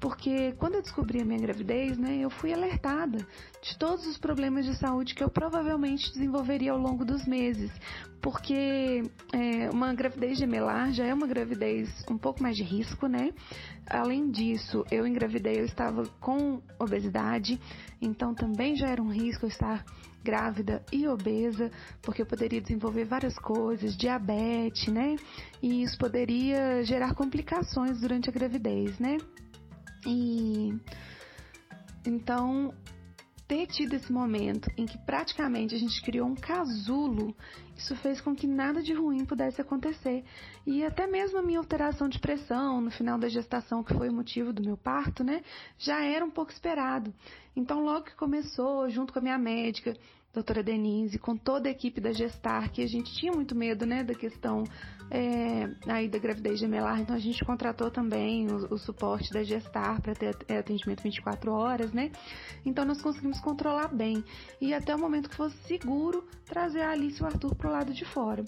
porque 0.00 0.52
quando 0.58 0.74
eu 0.74 0.82
descobri 0.82 1.22
a 1.22 1.24
minha 1.24 1.38
gravidez, 1.38 1.96
né, 1.96 2.18
eu 2.18 2.28
fui 2.28 2.52
alertada 2.52 3.18
de 3.62 3.78
todos 3.78 4.06
os 4.06 4.18
problemas 4.18 4.66
de 4.66 4.76
saúde 4.76 5.14
que 5.14 5.22
eu 5.22 5.30
provavelmente 5.30 6.12
desenvolveria 6.12 6.72
ao 6.72 6.78
longo 6.78 7.04
dos 7.04 7.24
meses, 7.24 7.70
porque 8.20 9.02
é, 9.32 9.70
uma 9.70 9.94
gravidez 9.94 10.38
gemelar 10.38 10.92
já 10.92 11.06
é 11.06 11.14
uma 11.14 11.26
gravidez 11.26 11.88
um 12.10 12.18
pouco 12.18 12.42
mais 12.42 12.56
de 12.56 12.64
risco, 12.64 13.06
né? 13.06 13.32
Além 13.88 14.30
disso, 14.30 14.84
eu 14.90 15.06
engravidei, 15.06 15.60
eu 15.60 15.64
estava 15.64 16.04
com 16.20 16.60
obesidade, 16.78 17.60
então 18.00 18.34
também 18.34 18.76
já 18.76 18.88
era 18.88 19.00
um 19.00 19.10
risco 19.10 19.46
estar 19.46 19.84
grávida 20.22 20.84
e 20.92 21.06
obesa, 21.06 21.70
porque 22.00 22.22
eu 22.22 22.26
poderia 22.26 22.60
desenvolver 22.60 23.04
várias 23.04 23.38
coisas, 23.38 23.96
diabetes, 23.96 24.86
né? 24.88 25.16
E 25.62 25.82
isso 25.82 25.98
poderia 25.98 26.82
gerar 26.84 27.14
complicações 27.14 28.00
durante 28.00 28.28
a 28.28 28.32
gravidez, 28.32 28.98
né? 28.98 29.18
E 30.06 30.74
então 32.06 32.74
ter 33.46 33.66
tido 33.66 33.94
esse 33.94 34.10
momento 34.10 34.70
em 34.78 34.86
que 34.86 34.96
praticamente 34.98 35.74
a 35.74 35.78
gente 35.78 36.00
criou 36.02 36.26
um 36.26 36.34
casulo, 36.34 37.36
isso 37.82 37.96
fez 37.96 38.20
com 38.20 38.34
que 38.34 38.46
nada 38.46 38.80
de 38.80 38.92
ruim 38.92 39.24
pudesse 39.24 39.60
acontecer. 39.60 40.24
E 40.64 40.84
até 40.84 41.06
mesmo 41.06 41.38
a 41.38 41.42
minha 41.42 41.58
alteração 41.58 42.08
de 42.08 42.18
pressão 42.18 42.80
no 42.80 42.90
final 42.90 43.18
da 43.18 43.28
gestação, 43.28 43.82
que 43.82 43.92
foi 43.92 44.08
o 44.08 44.12
motivo 44.12 44.52
do 44.52 44.62
meu 44.62 44.76
parto, 44.76 45.24
né, 45.24 45.42
já 45.78 46.02
era 46.02 46.24
um 46.24 46.30
pouco 46.30 46.52
esperado. 46.52 47.12
Então, 47.56 47.84
logo 47.84 48.06
que 48.06 48.14
começou, 48.14 48.88
junto 48.88 49.12
com 49.12 49.18
a 49.18 49.22
minha 49.22 49.38
médica, 49.38 49.96
doutora 50.32 50.62
Denise, 50.62 51.18
com 51.18 51.36
toda 51.36 51.68
a 51.68 51.72
equipe 51.72 52.00
da 52.00 52.12
Gestar, 52.12 52.70
que 52.70 52.82
a 52.82 52.86
gente 52.86 53.12
tinha 53.14 53.32
muito 53.32 53.54
medo, 53.54 53.84
né, 53.84 54.02
da 54.02 54.14
questão 54.14 54.64
é, 55.10 55.68
aí 55.86 56.08
da 56.08 56.18
gravidez 56.18 56.58
gemelar, 56.58 57.00
então 57.00 57.14
a 57.14 57.18
gente 57.18 57.44
contratou 57.44 57.90
também 57.90 58.46
o, 58.50 58.74
o 58.74 58.78
suporte 58.78 59.30
da 59.30 59.42
Gestar 59.42 60.00
para 60.00 60.14
ter 60.14 60.34
é, 60.48 60.58
atendimento 60.58 61.02
24 61.02 61.52
horas, 61.52 61.92
né? 61.92 62.10
Então 62.64 62.84
nós 62.84 63.02
conseguimos 63.02 63.38
controlar 63.40 63.88
bem 63.88 64.24
e 64.58 64.72
até 64.72 64.94
o 64.94 64.98
momento 64.98 65.28
que 65.28 65.36
fosse 65.36 65.56
seguro 65.64 66.26
trazer 66.46 66.80
a 66.80 66.92
Alice 66.92 67.20
e 67.20 67.22
o 67.22 67.26
Arthur 67.26 67.54
pro 67.54 67.70
lado 67.70 67.92
de 67.92 68.06
fora. 68.06 68.42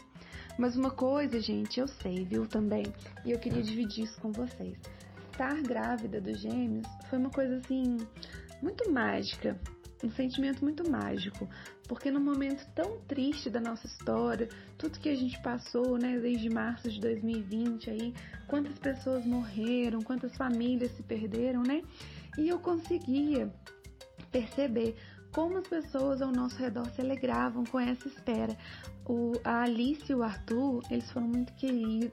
Mas 0.57 0.77
uma 0.77 0.91
coisa, 0.91 1.39
gente, 1.39 1.81
eu 1.81 1.89
sei, 1.89 2.25
viu, 2.25 2.47
também, 2.47 2.85
e 3.27 3.33
eu 3.33 3.39
queria 3.39 3.63
dividir 3.63 4.05
isso 4.05 4.19
com 4.21 4.33
vocês. 4.33 4.79
Estar 5.33 5.61
grávida 5.63 6.21
dos 6.21 6.39
gêmeos 6.39 6.87
foi 7.11 7.19
uma 7.19 7.31
coisa 7.31 7.57
assim 7.57 7.99
muito 8.63 8.91
mágica, 8.91 9.61
um 10.05 10.11
sentimento 10.11 10.63
muito 10.63 10.89
mágico, 10.89 11.49
porque 11.89 12.11
no 12.11 12.21
momento 12.21 12.67
tão 12.75 12.99
triste 13.09 13.49
da 13.49 13.61
nossa 13.61 13.87
história, 13.87 14.49
tudo 14.77 14.99
que 14.99 15.09
a 15.09 15.17
gente 15.17 15.41
passou, 15.43 15.97
né, 15.97 16.19
desde 16.19 16.51
março 16.51 16.91
de 16.91 17.01
2020 17.01 17.91
aí, 17.91 18.15
quantas 18.47 18.79
pessoas 18.79 19.25
morreram, 19.25 20.03
quantas 20.03 20.37
famílias 20.37 20.93
se 20.93 21.03
perderam, 21.03 21.63
né? 21.63 21.83
E 22.37 22.49
eu 22.49 22.59
conseguia 22.59 23.53
perceber 24.31 24.97
como 25.35 25.59
as 25.59 25.67
pessoas 25.67 26.23
ao 26.23 26.31
nosso 26.31 26.57
redor 26.57 26.87
se 26.91 27.01
alegravam 27.01 27.65
com 27.65 27.79
essa 27.81 28.07
espera. 28.07 28.57
O, 29.05 29.33
a 29.43 29.63
Alice 29.63 30.11
e 30.11 30.15
o 30.15 30.23
Arthur, 30.23 30.81
eles 30.91 31.11
foram 31.11 31.27
muito, 31.27 31.53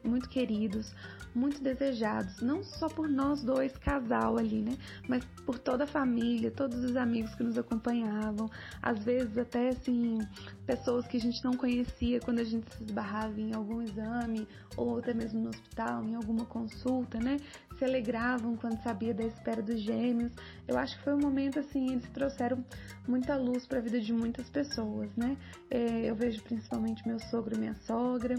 muito 0.04 0.28
queridos, 0.28 0.94
muito 1.34 1.62
desejados, 1.62 2.42
não 2.42 2.64
só 2.64 2.90
por 2.90 3.08
nós 3.08 3.42
dois, 3.44 3.78
casal 3.78 4.38
ali, 4.38 4.62
né? 4.62 4.76
Mas 5.08 5.24
por 5.46 5.58
toda 5.58 5.86
a 5.86 5.88
família, 5.88 6.52
todos 6.52 6.84
os 6.84 6.98
amigos 6.98 7.34
que 7.36 7.44
nos 7.44 7.58
acompanhavam, 7.58 8.50
às 8.82 9.00
vezes 9.04 9.38
até 9.38 9.70
assim, 9.70 10.18
pessoas 10.66 11.08
que 11.08 11.16
a 11.16 11.20
gente 11.20 11.42
não 11.46 11.54
conhecia 11.54 12.20
quando 12.20 12.40
a 12.40 12.44
gente 12.44 12.74
se 12.76 12.84
esbarrava 12.84 13.40
em 13.40 13.54
algum 13.54 13.82
exame 13.82 14.48
ou 14.76 14.98
até 14.98 15.14
mesmo 15.14 15.42
no 15.42 15.50
hospital, 15.50 16.04
em 16.04 16.16
alguma 16.16 16.46
consulta, 16.46 17.20
né? 17.20 17.38
Se 17.82 17.86
alegravam 17.86 18.56
quando 18.56 18.80
sabia 18.84 19.12
da 19.12 19.24
espera 19.24 19.60
dos 19.60 19.82
gêmeos. 19.82 20.32
Eu 20.68 20.78
acho 20.78 20.96
que 21.00 21.04
foi 21.04 21.16
um 21.16 21.20
momento 21.20 21.58
assim, 21.58 21.94
eles 21.94 22.08
trouxeram 22.10 22.64
muita 23.08 23.36
luz 23.36 23.66
para 23.66 23.80
a 23.80 23.82
vida 23.82 24.00
de 24.00 24.14
muitas 24.14 24.48
pessoas, 24.52 25.10
né? 25.18 25.36
É, 25.68 26.08
eu 26.08 26.14
vejo 26.14 26.44
principalmente 26.44 27.02
meu 27.08 27.18
sogro 27.18 27.56
e 27.56 27.58
minha 27.58 27.74
sogra, 27.88 28.36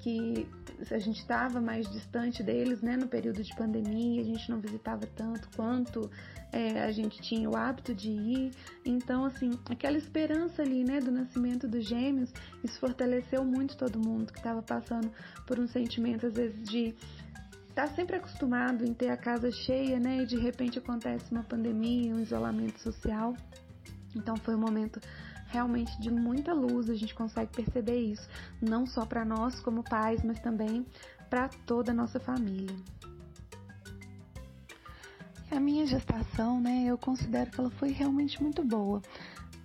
que 0.00 0.48
a 0.90 0.98
gente 0.98 1.18
estava 1.18 1.60
mais 1.60 1.86
distante 1.90 2.42
deles, 2.42 2.80
né? 2.80 2.96
No 2.96 3.06
período 3.06 3.42
de 3.42 3.54
pandemia, 3.54 4.22
a 4.22 4.24
gente 4.24 4.48
não 4.50 4.60
visitava 4.60 5.06
tanto 5.14 5.46
quanto 5.54 6.10
é, 6.50 6.82
a 6.82 6.90
gente 6.90 7.20
tinha 7.20 7.50
o 7.50 7.54
hábito 7.54 7.94
de 7.94 8.10
ir. 8.10 8.50
Então, 8.82 9.26
assim, 9.26 9.50
aquela 9.68 9.98
esperança 9.98 10.62
ali, 10.62 10.84
né, 10.84 11.00
do 11.00 11.10
nascimento 11.10 11.68
dos 11.68 11.86
gêmeos, 11.86 12.32
isso 12.64 12.80
fortaleceu 12.80 13.44
muito 13.44 13.76
todo 13.76 13.98
mundo 13.98 14.32
que 14.32 14.38
estava 14.38 14.62
passando 14.62 15.10
por 15.46 15.58
um 15.58 15.66
sentimento, 15.66 16.26
às 16.26 16.32
vezes, 16.32 16.66
de 16.66 16.94
estar 17.76 17.88
tá 17.88 17.94
sempre 17.94 18.16
acostumado 18.16 18.86
em 18.86 18.94
ter 18.94 19.10
a 19.10 19.18
casa 19.18 19.52
cheia, 19.52 20.00
né, 20.00 20.22
e 20.22 20.26
de 20.26 20.38
repente 20.38 20.78
acontece 20.78 21.30
uma 21.30 21.42
pandemia, 21.42 22.14
um 22.14 22.20
isolamento 22.20 22.80
social. 22.80 23.36
Então 24.14 24.34
foi 24.34 24.54
um 24.54 24.58
momento 24.58 24.98
realmente 25.48 26.00
de 26.00 26.10
muita 26.10 26.54
luz, 26.54 26.88
a 26.88 26.94
gente 26.94 27.14
consegue 27.14 27.52
perceber 27.52 27.98
isso, 27.98 28.26
não 28.62 28.86
só 28.86 29.04
para 29.04 29.26
nós 29.26 29.60
como 29.60 29.84
pais, 29.84 30.24
mas 30.24 30.40
também 30.40 30.86
para 31.28 31.50
toda 31.66 31.92
a 31.92 31.94
nossa 31.94 32.18
família. 32.18 32.74
A 35.50 35.60
minha 35.60 35.86
gestação, 35.86 36.58
né, 36.58 36.86
eu 36.86 36.96
considero 36.96 37.50
que 37.50 37.60
ela 37.60 37.70
foi 37.72 37.90
realmente 37.90 38.42
muito 38.42 38.64
boa. 38.64 39.02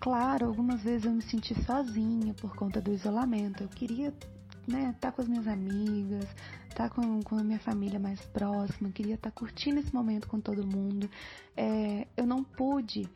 Claro, 0.02 0.48
algumas 0.48 0.82
vezes 0.82 1.06
eu 1.06 1.14
me 1.14 1.22
senti 1.22 1.56
sozinha 1.64 2.34
por 2.34 2.56
conta 2.56 2.82
do 2.82 2.92
isolamento. 2.92 3.64
Eu 3.64 3.70
queria 3.70 4.14
né, 4.68 4.92
estar 4.96 5.10
tá 5.10 5.12
com 5.12 5.22
as 5.22 5.28
minhas 5.28 5.48
amigas, 5.48 6.28
estar 6.72 6.90
tá 6.90 6.96
com, 6.96 7.22
com 7.22 7.38
a 7.38 7.44
minha 7.44 7.60
família 7.60 8.00
mais 8.00 8.20
próxima, 8.28 8.92
queria 8.92 9.16
estar 9.16 9.30
tá 9.30 9.36
curtindo 9.36 9.80
esse 9.80 9.94
momento 9.94 10.28
com 10.28 10.40
todo 10.40 10.66
mundo. 10.66 11.10
É, 11.56 12.08
eu 12.18 12.26
não 12.26 12.44
pude 12.44 13.10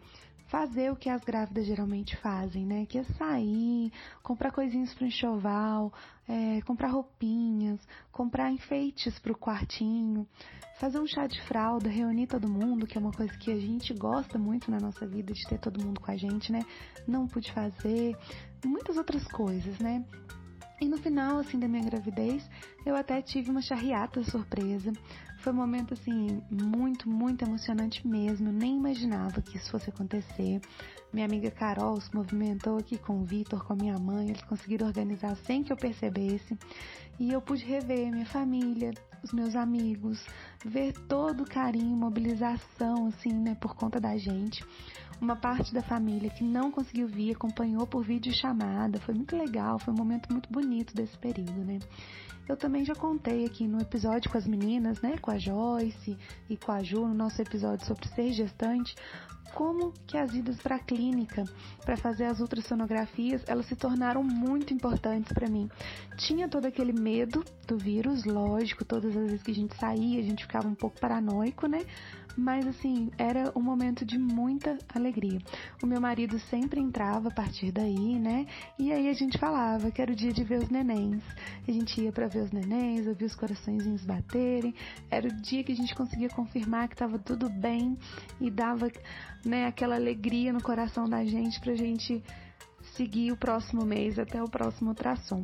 fazer 0.48 0.92
o 0.92 0.96
que 0.96 1.10
as 1.10 1.24
grávidas 1.24 1.66
geralmente 1.66 2.16
fazem, 2.18 2.66
né? 2.66 2.86
Que 2.86 3.00
é 3.00 3.04
sair, 3.04 3.92
comprar 4.22 4.52
coisinhas 4.52 4.94
para 4.94 5.08
enxoval, 5.08 5.92
é, 6.28 6.62
comprar 6.62 6.90
roupinhas, 6.90 7.80
comprar 8.12 8.52
enfeites 8.52 9.18
para 9.20 9.32
o 9.32 9.38
quartinho, 9.38 10.28
fazer 10.80 11.00
um 11.00 11.08
chá 11.08 11.26
de 11.26 11.42
fralda, 11.44 11.90
reunir 11.90 12.28
todo 12.28 12.48
mundo, 12.48 12.86
que 12.86 12.98
é 12.98 13.02
uma 13.02 13.12
coisa 13.12 13.36
que 13.38 13.52
a 13.52 13.60
gente 13.60 13.94
gosta 13.94 14.38
muito 14.38 14.70
na 14.70 14.80
nossa 14.80 15.08
vida, 15.08 15.34
de 15.34 15.48
ter 15.48 15.60
todo 15.60 15.84
mundo 15.84 16.00
com 16.00 16.12
a 16.12 16.18
gente, 16.18 16.52
né? 16.52 16.60
Não 17.08 17.28
pude 17.28 17.52
fazer, 17.52 18.16
muitas 18.64 18.98
outras 18.98 19.26
coisas, 19.28 19.80
né? 19.80 20.06
E 20.80 20.88
no 20.90 20.98
final, 20.98 21.40
assim, 21.40 21.58
da 21.58 21.68
minha 21.68 21.84
gravidez, 21.84 22.50
eu 22.86 22.96
até 22.96 23.22
tive 23.22 23.50
uma 23.50 23.62
charriata 23.62 24.22
surpresa. 24.24 24.92
Foi 25.40 25.54
um 25.54 25.56
momento, 25.56 25.94
assim, 25.94 26.42
muito, 26.50 27.10
muito 27.10 27.46
emocionante 27.46 28.06
mesmo. 28.06 28.50
Eu 28.50 28.54
nem 28.54 28.76
imaginava 28.76 29.42
que 29.42 29.56
isso 29.58 29.72
fosse 29.72 29.90
acontecer. 29.90 30.60
Minha 31.14 31.26
amiga 31.26 31.50
Carol 31.50 32.00
se 32.02 32.14
movimentou 32.14 32.78
aqui 32.78 32.98
com 32.98 33.22
o 33.22 33.24
Vitor, 33.24 33.64
com 33.64 33.74
a 33.74 33.76
minha 33.76 33.98
mãe. 33.98 34.28
Eles 34.28 34.42
conseguiram 34.42 34.88
organizar 34.88 35.36
sem 35.38 35.64
que 35.64 35.72
eu 35.72 35.78
percebesse. 35.78 36.58
E 37.18 37.32
eu 37.32 37.42
pude 37.42 37.64
rever 37.64 38.12
minha 38.12 38.26
família, 38.26 38.92
os 39.26 39.34
meus 39.34 39.56
amigos, 39.56 40.24
ver 40.64 40.94
todo 41.08 41.42
o 41.42 41.50
carinho, 41.50 41.98
mobilização, 41.98 43.08
assim, 43.08 43.34
né, 43.34 43.56
por 43.56 43.76
conta 43.76 44.00
da 44.00 44.16
gente. 44.16 44.64
Uma 45.20 45.36
parte 45.36 45.74
da 45.74 45.82
família 45.82 46.30
que 46.30 46.44
não 46.44 46.72
conseguiu 46.72 47.08
vir 47.08 47.36
acompanhou 47.36 47.88
por 47.88 48.04
vídeo 48.04 48.32
chamada. 48.32 49.00
Foi 49.00 49.16
muito 49.16 49.36
legal, 49.36 49.80
foi 49.80 49.94
um 49.94 49.98
momento 49.98 50.32
muito 50.32 50.52
bonito 50.52 50.94
desse 50.94 51.18
período, 51.18 51.64
né? 51.64 51.80
Eu 52.48 52.56
também 52.56 52.86
já 52.86 52.94
contei 52.94 53.44
aqui 53.46 53.68
no 53.68 53.82
episódio 53.82 54.30
com 54.30 54.38
as 54.38 54.46
meninas, 54.46 55.02
né, 55.02 55.18
com 55.18 55.32
a 55.32 55.38
Joyce 55.40 56.16
e 56.48 56.56
com 56.56 56.72
a 56.72 56.84
Ju, 56.84 57.08
no 57.08 57.14
nosso 57.16 57.42
episódio 57.42 57.88
sobre 57.88 58.08
ser 58.10 58.32
gestante, 58.34 58.94
como 59.56 59.94
que 60.06 60.18
as 60.18 60.34
idas 60.34 60.58
para 60.58 60.76
a 60.76 60.80
clínica 60.80 61.46
para 61.86 61.96
fazer 61.96 62.26
as 62.26 62.42
ultrassonografias, 62.42 63.42
elas 63.48 63.66
se 63.66 63.76
tornaram 63.76 64.22
muito 64.22 64.74
importantes 64.74 65.32
para 65.32 65.50
mim. 65.50 65.70
Tinha 66.18 66.50
todo 66.50 66.66
aquele 66.66 66.92
medo 66.92 67.44
do 67.66 67.78
vírus, 67.78 68.26
lógico, 68.26 68.84
todas 68.84 69.16
as 69.16 69.24
vezes 69.24 69.44
que 69.44 69.52
a 69.52 69.56
gente 69.56 69.76
saía, 69.78 70.20
a 70.20 70.24
gente 70.24 70.44
ficava 70.44 70.68
um 70.68 70.76
pouco 70.76 71.00
paranoico, 71.00 71.68
né? 71.68 71.86
Mas 72.38 72.68
assim, 72.68 73.10
era 73.18 73.52
um 73.56 73.62
momento 73.62 74.04
de 74.04 74.18
muita 74.18 74.78
alegria. 74.94 75.40
O 75.82 75.88
meu 75.88 76.02
marido 76.02 76.38
sempre 76.50 76.82
entrava 76.82 77.30
a 77.30 77.32
partir 77.32 77.72
daí, 77.72 78.20
né? 78.20 78.46
E 78.78 78.92
aí 78.92 79.10
a 79.10 79.14
gente 79.14 79.38
falava 79.38 79.90
que 79.90 80.02
era 80.02 80.12
o 80.12 80.16
dia 80.16 80.34
de 80.34 80.44
ver 80.44 80.60
os 80.60 80.70
nenéns. 80.70 81.24
A 81.66 81.72
gente 81.72 82.02
ia 82.02 82.12
para 82.12 82.28
ver 82.28 82.44
os 82.44 82.52
nenéns, 82.52 83.08
ouvir 83.08 83.26
os 83.26 83.36
coraçõezinhos 83.36 84.04
baterem. 84.04 84.76
Era 85.10 85.28
o 85.28 85.42
dia 85.42 85.64
que 85.64 85.72
a 85.72 85.76
gente 85.76 85.96
conseguia 85.96 86.30
confirmar 86.30 86.90
que 86.90 86.96
estava 86.96 87.18
tudo 87.18 87.50
bem 87.50 87.98
e 88.42 88.52
dava, 88.52 88.92
né, 89.46 89.68
aquela 89.68 89.96
alegria 89.96 90.52
no 90.52 90.62
coração 90.62 91.08
da 91.08 91.24
gente 91.24 91.60
pra 91.60 91.76
gente 91.76 92.24
seguir 92.96 93.32
o 93.32 93.38
próximo 93.38 93.86
mês 93.86 94.18
até 94.18 94.42
o 94.42 94.50
próximo 94.50 94.90
ultrassom 94.90 95.44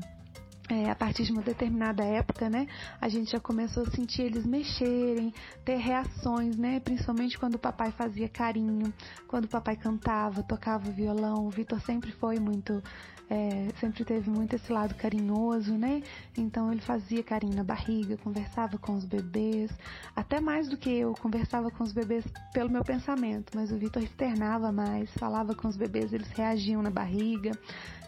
é, 0.72 0.90
a 0.90 0.96
partir 0.96 1.24
de 1.24 1.34
uma 1.34 1.42
determinada 1.42 2.02
época, 2.02 2.50
né, 2.50 2.66
a 3.02 3.10
gente 3.10 3.32
já 3.32 3.42
começou 3.42 3.84
a 3.84 3.92
sentir 3.92 4.22
eles 4.22 4.46
mexerem, 4.46 5.34
ter 5.66 5.76
reações, 5.76 6.56
né, 6.56 6.80
principalmente 6.80 7.38
quando 7.38 7.56
o 7.56 7.60
papai 7.60 7.92
fazia 7.92 8.30
carinho, 8.30 8.94
quando 9.28 9.46
o 9.46 9.48
papai 9.50 9.76
cantava, 9.76 10.42
tocava 10.42 10.90
violão. 10.90 11.46
O 11.46 11.50
Vitor 11.50 11.82
sempre 11.82 12.14
foi 12.14 12.40
muito, 12.40 12.82
é, 13.30 13.68
sempre 13.82 14.06
teve 14.06 14.30
muito 14.30 14.56
esse 14.56 14.72
lado 14.72 14.96
carinhoso, 14.96 15.74
né? 15.74 16.02
Então 16.38 16.72
ele 16.72 16.82
fazia 16.82 17.22
carinho 17.22 17.56
na 17.56 17.66
barriga, 17.66 18.16
conversava 18.18 18.78
com 18.78 18.94
os 18.94 19.04
bebês, 19.04 19.70
até 20.16 20.40
mais 20.40 20.70
do 20.70 20.78
que 20.78 20.90
eu 20.90 21.14
conversava 21.16 21.70
com 21.70 21.84
os 21.84 21.92
bebês 21.92 22.24
pelo 22.54 22.70
meu 22.70 22.84
pensamento, 22.84 23.52
mas 23.56 23.74
o 23.74 23.78
Vitor 23.78 24.02
externava 24.02 24.72
mais, 24.72 25.12
falava 25.16 25.54
com 25.54 25.68
os 25.68 25.76
bebês, 25.76 26.14
eles 26.14 26.30
reagiam 26.30 26.82
na 26.82 26.90
barriga 26.90 27.52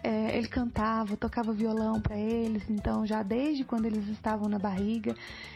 é, 0.04 0.38
ele 0.38 0.50
cantava, 0.50 1.16
tocava 1.16 1.54
violão 1.54 2.02
para 2.02 2.18
eles, 2.18 2.70
então 2.70 3.06
já 3.06 3.24
desde 3.24 3.64
quando 3.64 3.86
eles 3.86 4.06
estavam 4.10 4.50
na 4.50 4.60
barriga. 4.60 5.16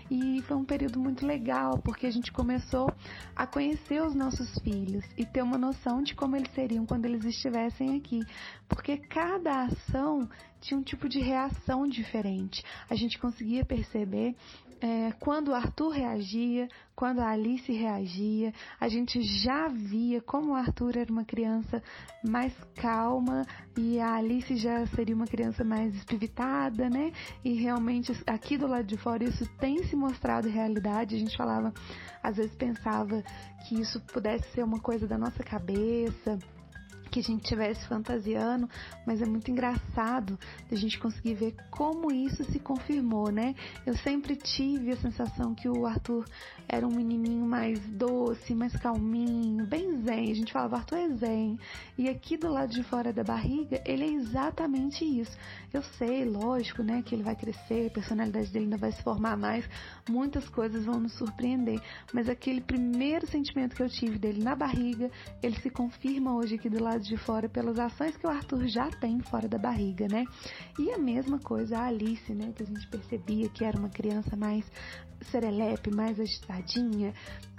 E 0.10 0.42
foi 0.44 0.56
um 0.56 0.64
período 0.64 1.00
muito 1.00 1.26
legal, 1.26 1.78
porque 1.80 2.08
a 2.08 2.12
gente 2.12 2.32
começou 2.32 2.90
a 3.36 3.46
conhecer 3.46 4.02
os 4.02 4.16
nossos 4.16 4.58
filhos 4.60 5.04
e 5.18 5.26
ter 5.26 5.42
uma 5.42 5.58
noção 5.58 6.02
de 6.02 6.16
como 6.16 6.38
eles 6.38 6.50
seriam 6.56 6.86
quando 6.86 7.06
eles 7.06 7.26
estivessem 7.26 7.98
aqui. 7.98 8.22
Porque 8.70 8.98
cada 8.98 9.64
ação 9.64 10.30
tinha 10.62 10.80
um 10.80 10.84
tipo 10.84 11.10
de 11.10 11.20
reação 11.20 11.86
diferente. 11.86 12.64
A 12.90 12.96
gente 12.96 13.20
conseguia 13.20 13.66
perceber 13.66 14.34
é, 14.82 15.12
quando 15.20 15.54
Arthur 15.54 15.90
reagia, 15.90 16.68
quando 16.96 17.20
a 17.20 17.30
Alice 17.30 17.72
reagia, 17.72 18.54
a 18.80 18.88
gente 18.88 19.22
já 19.22 19.68
via 19.68 20.22
como 20.22 20.54
Arthur 20.54 20.98
era 20.98 21.12
uma 21.12 21.26
criança 21.26 21.82
mais 22.28 22.54
calma 22.76 23.46
e 23.78 24.00
a 24.00 24.16
Alice 24.16 24.56
já 24.56 24.86
seria 24.88 25.16
uma 25.16 25.28
criança 25.28 25.64
mais 25.64 25.96
espivitada, 25.96 26.90
né? 26.90 27.12
E 27.44 27.54
realmente 27.54 28.12
aqui 28.26 28.58
do 28.58 28.68
lado 28.68 28.86
de 28.86 28.98
fora 28.98 29.24
isso 29.24 29.48
tem 29.58 29.84
se 29.84 29.96
mostrado 29.96 30.48
realidade. 30.50 31.16
A 31.16 31.20
gente 31.20 31.38
falava, 31.38 31.74
às 32.22 32.38
vezes 32.38 32.56
pensava 32.56 33.24
que 33.68 33.80
isso 33.80 34.00
pudesse 34.14 34.50
ser 34.52 34.64
uma 34.64 34.80
coisa 34.80 35.08
da 35.08 35.18
nossa 35.18 35.44
cabeça 35.44 36.40
que 37.18 37.20
a 37.20 37.24
gente 37.24 37.44
estivesse 37.44 37.86
fantasiando, 37.88 38.70
mas 39.06 39.22
é 39.22 39.26
muito 39.26 39.50
engraçado 39.50 40.38
a 40.72 40.76
gente 40.76 41.00
conseguir 41.00 41.34
ver 41.34 41.56
como 41.72 42.12
isso 42.12 42.44
se 42.46 42.60
confirmou, 42.60 43.32
né? 43.32 43.56
Eu 43.86 43.96
sempre 43.98 44.36
tive 44.36 44.92
a 44.92 44.98
sensação 44.98 45.56
que 45.56 45.68
o 45.68 45.86
Arthur 45.86 46.26
era 46.68 46.86
um 46.86 46.92
menininho 46.92 47.46
mais 47.46 47.80
doce, 47.80 48.54
mais 48.54 48.76
calminho, 48.76 49.66
bem 49.66 49.98
zen. 50.04 50.32
A 50.32 50.36
gente 50.36 50.54
falava, 50.54 50.78
Arthur 50.78 50.98
é 50.98 51.10
zen. 51.16 51.60
E 51.98 52.08
aqui 52.08 52.38
do 52.38 52.50
lado 52.50 52.72
de 52.72 52.84
fora 52.84 53.12
da 53.12 53.24
barriga, 53.24 53.82
ele 53.86 54.04
é 54.04 54.12
exatamente 54.12 55.04
isso. 55.04 55.36
Eu 55.74 55.82
sei, 55.98 56.24
lógico, 56.24 56.84
né, 56.84 57.02
que 57.02 57.16
ele 57.16 57.24
vai 57.24 57.36
crescer, 57.36 57.88
a 57.88 57.94
personalidade 57.94 58.52
dele 58.52 58.66
ainda 58.66 58.78
vai 58.78 58.92
se 58.92 59.02
formar 59.02 59.36
mais, 59.36 59.68
muitas 60.08 60.48
coisas 60.50 60.86
vão 60.86 61.00
nos 61.00 61.14
surpreender, 61.18 61.82
mas 62.14 62.30
aquele 62.30 62.62
primeiro 62.62 63.26
sentimento 63.28 63.76
que 63.76 63.82
eu 63.82 63.90
tive 63.90 64.20
dele 64.20 64.44
na 64.44 64.56
barriga, 64.56 65.10
ele 65.42 65.60
se 65.60 65.70
confirma 65.70 66.36
hoje 66.36 66.56
aqui 66.56 66.70
do 66.70 66.84
lado 66.84 67.07
de 67.08 67.18
fora 67.18 67.48
pelas 67.48 67.80
ações 67.80 68.16
que 68.18 68.28
o 68.28 68.30
Arthur 68.30 68.68
já 68.68 68.90
tem 68.90 69.20
fora 69.22 69.48
da 69.48 69.58
barriga, 69.58 70.08
né? 70.08 70.26
E 70.78 70.92
a 70.92 70.98
mesma 70.98 71.40
coisa 71.40 71.78
a 71.78 71.86
Alice, 71.88 72.34
né, 72.34 72.52
que 72.56 72.64
a 72.64 72.66
gente 72.66 72.88
percebia 72.88 73.50
que 73.50 73.64
era 73.64 73.78
uma 73.78 73.90
criança 73.90 74.36
mais 74.36 74.66
serelepe, 75.32 75.90
mais 75.90 76.20
agitadinha, 76.20 77.14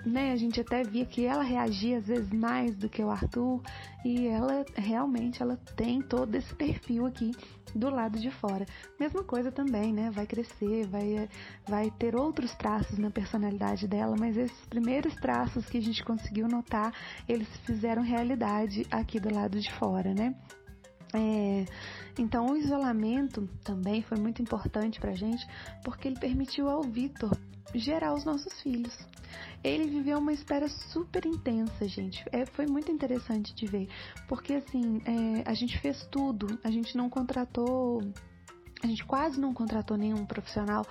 né, 0.09 0.33
a 0.33 0.37
gente 0.37 0.61
até 0.61 0.83
via 0.83 1.05
que 1.05 1.25
ela 1.25 1.43
reagia 1.43 1.99
às 1.99 2.07
vezes 2.07 2.31
mais 2.33 2.77
do 2.77 2.89
que 2.89 3.03
o 3.03 3.11
Arthur 3.11 3.63
e 4.05 4.27
ela 4.27 4.65
realmente 4.75 5.43
ela 5.43 5.57
tem 5.77 6.01
todo 6.01 6.35
esse 6.35 6.55
perfil 6.55 7.07
aqui 7.07 7.33
do 7.75 7.91
lado 7.91 8.19
de 8.19 8.31
fora. 8.31 8.65
Mesma 8.99 9.23
coisa 9.23 9.53
também, 9.53 9.93
né? 9.93 10.11
Vai 10.11 10.27
crescer, 10.27 10.87
vai, 10.87 11.29
vai 11.67 11.91
ter 11.91 12.17
outros 12.17 12.55
traços 12.55 12.99
na 12.99 13.11
personalidade 13.11 13.87
dela, 13.87 14.17
mas 14.19 14.37
esses 14.37 14.67
primeiros 14.67 15.15
traços 15.17 15.67
que 15.67 15.79
a 15.79 15.83
gente 15.83 16.03
conseguiu 16.05 16.49
notar, 16.49 16.93
eles 17.29 17.49
fizeram 17.67 18.03
realidade 18.03 18.87
aqui 18.91 19.21
do 19.21 19.33
lado 19.33 19.61
de 19.61 19.71
fora, 19.75 20.15
né? 20.15 20.35
É, 21.15 21.65
então, 22.19 22.47
o 22.47 22.57
isolamento 22.57 23.49
também 23.65 24.03
foi 24.03 24.19
muito 24.19 24.43
importante 24.43 25.01
pra 25.01 25.13
gente, 25.13 25.47
porque 25.85 26.09
ele 26.09 26.19
permitiu 26.19 26.69
ao 26.69 26.83
Vitor 26.83 27.37
gerar 27.75 28.15
os 28.15 28.25
nossos 28.25 28.61
filhos. 28.63 28.97
Ele 29.63 29.87
viveu 29.89 30.19
uma 30.19 30.33
espera 30.33 30.69
super 30.69 31.27
intensa, 31.27 31.87
gente. 31.87 32.25
É, 32.33 32.47
foi 32.47 32.67
muito 32.67 32.91
interessante 32.91 33.55
de 33.55 33.67
ver, 33.67 33.89
porque 34.27 34.55
assim, 34.55 35.01
é, 35.05 35.49
a 35.49 35.55
gente 35.55 35.79
fez 35.79 36.07
tudo, 36.11 36.59
a 36.65 36.71
gente 36.71 36.97
não 36.97 37.11
contratou 37.11 38.01
a 38.83 38.87
gente 38.87 39.05
quase 39.05 39.41
não 39.41 39.53
contratou 39.53 39.97
nenhum 39.97 40.25
profissional 40.25 40.87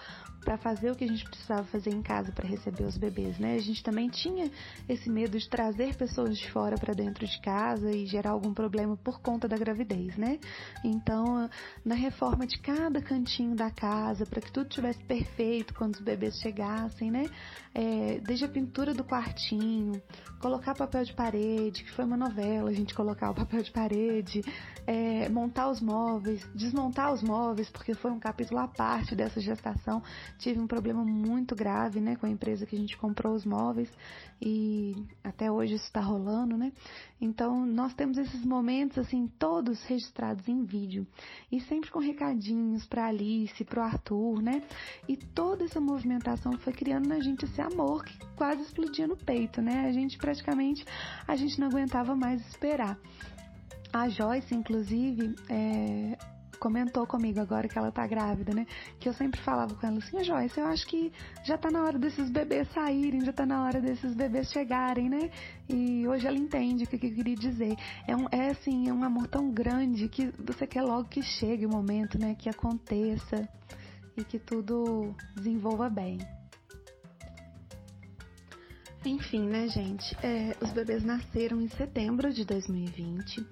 para 0.47 0.57
fazer 0.57 0.89
o 0.89 0.95
que 0.95 1.03
a 1.03 1.07
gente 1.07 1.25
precisava 1.25 1.65
fazer 1.65 1.89
em 1.89 2.01
casa 2.01 2.31
para 2.31 2.47
receber 2.47 2.86
os 2.86 2.97
bebês, 2.97 3.38
né? 3.38 3.55
A 3.55 3.60
gente 3.60 3.83
também 3.83 4.07
tinha 4.07 4.49
esse 4.88 5.10
medo 5.10 5.38
de 5.38 5.49
trazer 5.49 5.93
pessoas 5.97 6.38
de 6.38 6.49
fora 6.49 6.77
para 6.77 6.93
dentro 6.93 7.27
de 7.27 7.41
casa 7.41 7.91
e 7.91 8.05
gerar 8.05 8.29
algum 8.29 8.53
problema 8.53 8.95
por 8.95 9.19
conta 9.19 9.45
da 9.45 9.57
gravidez, 9.57 10.15
né? 10.15 10.39
Então, 10.86 11.49
na 11.83 11.95
reforma 11.95 12.47
de 12.47 12.57
cada 12.60 13.01
cantinho 13.01 13.57
da 13.57 13.69
casa, 13.69 14.25
para 14.25 14.39
que 14.39 14.49
tudo 14.49 14.69
tivesse 14.69 15.03
perfeito 15.03 15.73
quando 15.73 15.95
os 15.95 15.99
bebês 16.01 16.39
chegassem, 16.39 17.12
né? 17.12 17.25
É, 17.75 18.21
desde 18.21 18.45
a 18.45 18.47
pintura 18.47 18.93
do 18.93 19.03
quartinho, 19.03 20.01
colocar 20.39 20.73
papel 20.75 21.03
de 21.03 21.13
parede, 21.13 21.83
que 21.83 21.91
foi 21.91 22.05
uma 22.05 22.15
novela, 22.15 22.69
a 22.69 22.73
gente 22.73 22.95
colocar 22.95 23.31
o 23.31 23.36
papel 23.36 23.62
de 23.62 23.71
parede, 23.71 24.41
é, 24.88 25.27
montar 25.27 25.69
os 25.69 25.81
móveis, 25.81 26.41
desmontar 26.55 27.13
os 27.13 27.21
móveis, 27.21 27.69
porque 27.69 27.93
foi 27.93 28.12
um 28.12 28.19
capítulo 28.19 28.62
à 28.62 28.67
parte 28.67 29.13
dessa 29.13 29.41
gestação 29.41 30.01
tive 30.38 30.60
um 30.60 30.67
problema 30.67 31.04
muito 31.04 31.56
grave, 31.56 32.00
né, 32.00 32.15
com 32.15 32.26
a 32.26 32.30
empresa 32.30 32.65
que 32.65 32.76
a 32.76 32.80
gente 32.80 32.97
comprou 32.97 33.34
os 33.34 33.45
móveis 33.45 33.89
e 34.41 34.95
até 35.23 35.52
hoje 35.52 35.76
isso 35.76 35.86
está 35.86 36.00
rolando, 36.00 36.58
né? 36.58 36.71
Então 37.19 37.65
nós 37.65 37.93
temos 37.93 38.17
esses 38.17 38.45
momentos 38.45 38.97
assim 38.97 39.28
todos 39.39 39.84
registrados 39.84 40.47
em 40.47 40.63
vídeo 40.63 41.08
e 41.52 41.60
sempre 41.62 41.89
com 41.89 42.00
recadinhos 42.00 42.86
para 42.86 43.08
Alice, 43.08 43.63
para 43.63 43.82
o 43.82 43.84
Arthur, 43.84 44.41
né? 44.41 44.62
E 45.08 45.17
toda 45.17 45.65
essa 45.65 45.80
movimentação 45.80 46.54
foi 46.60 46.73
criando 46.73 47.08
na 47.08 47.19
gente 47.19 47.45
esse 47.45 47.62
amor 47.62 48.06
que 48.06 48.17
quase 48.36 48.62
explodia 48.62 49.08
no 49.08 49.17
peito, 49.17 49.62
né? 49.62 49.88
A 49.88 49.91
gente 49.91 50.17
praticamente 50.17 50.86
a 51.28 51.36
gente 51.36 51.60
não 51.60 51.67
aguentava 51.67 52.15
mais 52.15 52.45
esperar. 52.47 52.97
A 53.91 54.10
Joyce, 54.10 54.54
inclusive, 54.54 55.36
é, 55.50 56.17
comentou 56.57 57.05
comigo 57.05 57.39
agora 57.39 57.67
que 57.67 57.77
ela 57.77 57.91
tá 57.91 58.05
grávida, 58.05 58.53
né? 58.53 58.65
Que 58.99 59.09
eu 59.09 59.13
sempre 59.13 59.39
falava 59.41 59.75
com 59.75 59.87
ela 59.87 59.97
assim, 59.97 60.23
Joyce, 60.23 60.59
eu 60.59 60.67
acho 60.67 60.87
que 60.87 61.11
já 61.43 61.57
tá 61.57 61.69
na 61.69 61.83
hora 61.83 61.97
desses 61.97 62.29
bebês 62.29 62.67
saírem, 62.73 63.23
já 63.23 63.33
tá 63.33 63.45
na 63.45 63.63
hora 63.63 63.79
desses 63.81 64.13
bebês 64.13 64.51
chegarem, 64.51 65.09
né? 65.09 65.29
E 65.69 66.07
hoje 66.07 66.27
ela 66.27 66.37
entende 66.37 66.83
o 66.83 66.87
que, 66.87 66.95
eu 66.95 66.99
queria 66.99 67.35
dizer. 67.35 67.75
É, 68.07 68.15
um, 68.15 68.27
é 68.31 68.49
assim, 68.49 68.89
é 68.89 68.93
um 68.93 69.03
amor 69.03 69.27
tão 69.27 69.51
grande 69.51 70.07
que 70.09 70.31
você 70.39 70.67
quer 70.67 70.83
logo 70.83 71.07
que 71.09 71.21
chegue 71.21 71.65
o 71.65 71.69
momento, 71.69 72.19
né? 72.19 72.35
Que 72.35 72.49
aconteça 72.49 73.47
e 74.15 74.23
que 74.23 74.39
tudo 74.39 75.15
desenvolva 75.35 75.89
bem. 75.89 76.17
Enfim, 79.05 79.47
né, 79.47 79.67
gente? 79.69 80.17
É, 80.21 80.55
os 80.61 80.71
bebês 80.73 81.03
nasceram 81.03 81.61
em 81.61 81.69
setembro 81.69 82.33
de 82.33 82.43
2020 82.43 83.45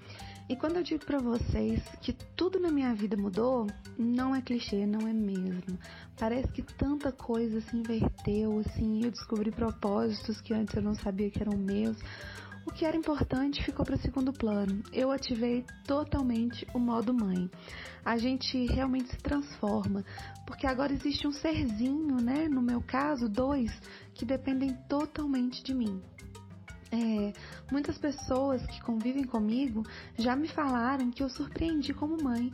e 0.47 0.55
quando 0.55 0.77
eu 0.77 0.83
digo 0.83 1.03
para 1.03 1.17
vocês 1.17 1.81
que 2.01 2.13
tudo 2.13 2.59
na 2.59 2.69
minha 2.69 2.93
vida 2.93 3.17
mudou, 3.17 3.65
não 3.97 4.35
é 4.35 4.41
clichê, 4.41 4.85
não 4.85 5.07
é 5.07 5.13
mesmo. 5.13 5.79
Parece 6.19 6.47
que 6.51 6.61
tanta 6.61 7.11
coisa 7.11 7.61
se 7.61 7.75
inverteu, 7.75 8.59
assim, 8.59 9.03
eu 9.03 9.09
descobri 9.09 9.51
propósitos 9.51 10.39
que 10.41 10.53
antes 10.53 10.75
eu 10.75 10.83
não 10.83 10.93
sabia 10.93 11.31
que 11.31 11.41
eram 11.41 11.57
meus. 11.57 11.97
O 12.63 12.71
que 12.71 12.85
era 12.85 12.95
importante 12.95 13.63
ficou 13.63 13.83
para 13.83 13.97
segundo 13.97 14.31
plano. 14.33 14.83
Eu 14.93 15.11
ativei 15.11 15.65
totalmente 15.85 16.67
o 16.73 16.79
modo 16.79 17.13
mãe. 17.13 17.49
A 18.03 18.17
gente 18.17 18.65
realmente 18.67 19.09
se 19.09 19.17
transforma, 19.17 20.03
porque 20.45 20.67
agora 20.67 20.93
existe 20.93 21.27
um 21.27 21.31
serzinho, 21.31 22.17
né? 22.17 22.47
No 22.47 22.61
meu 22.61 22.81
caso, 22.81 23.27
dois, 23.27 23.71
que 24.13 24.25
dependem 24.25 24.75
totalmente 24.87 25.63
de 25.63 25.73
mim. 25.73 26.01
É, 26.91 27.33
muitas 27.71 27.97
pessoas 27.97 28.65
que 28.67 28.81
convivem 28.81 29.23
comigo 29.23 29.83
já 30.17 30.35
me 30.35 30.47
falaram 30.47 31.11
que 31.11 31.23
eu 31.23 31.29
surpreendi 31.29 31.93
como 31.93 32.21
mãe 32.21 32.53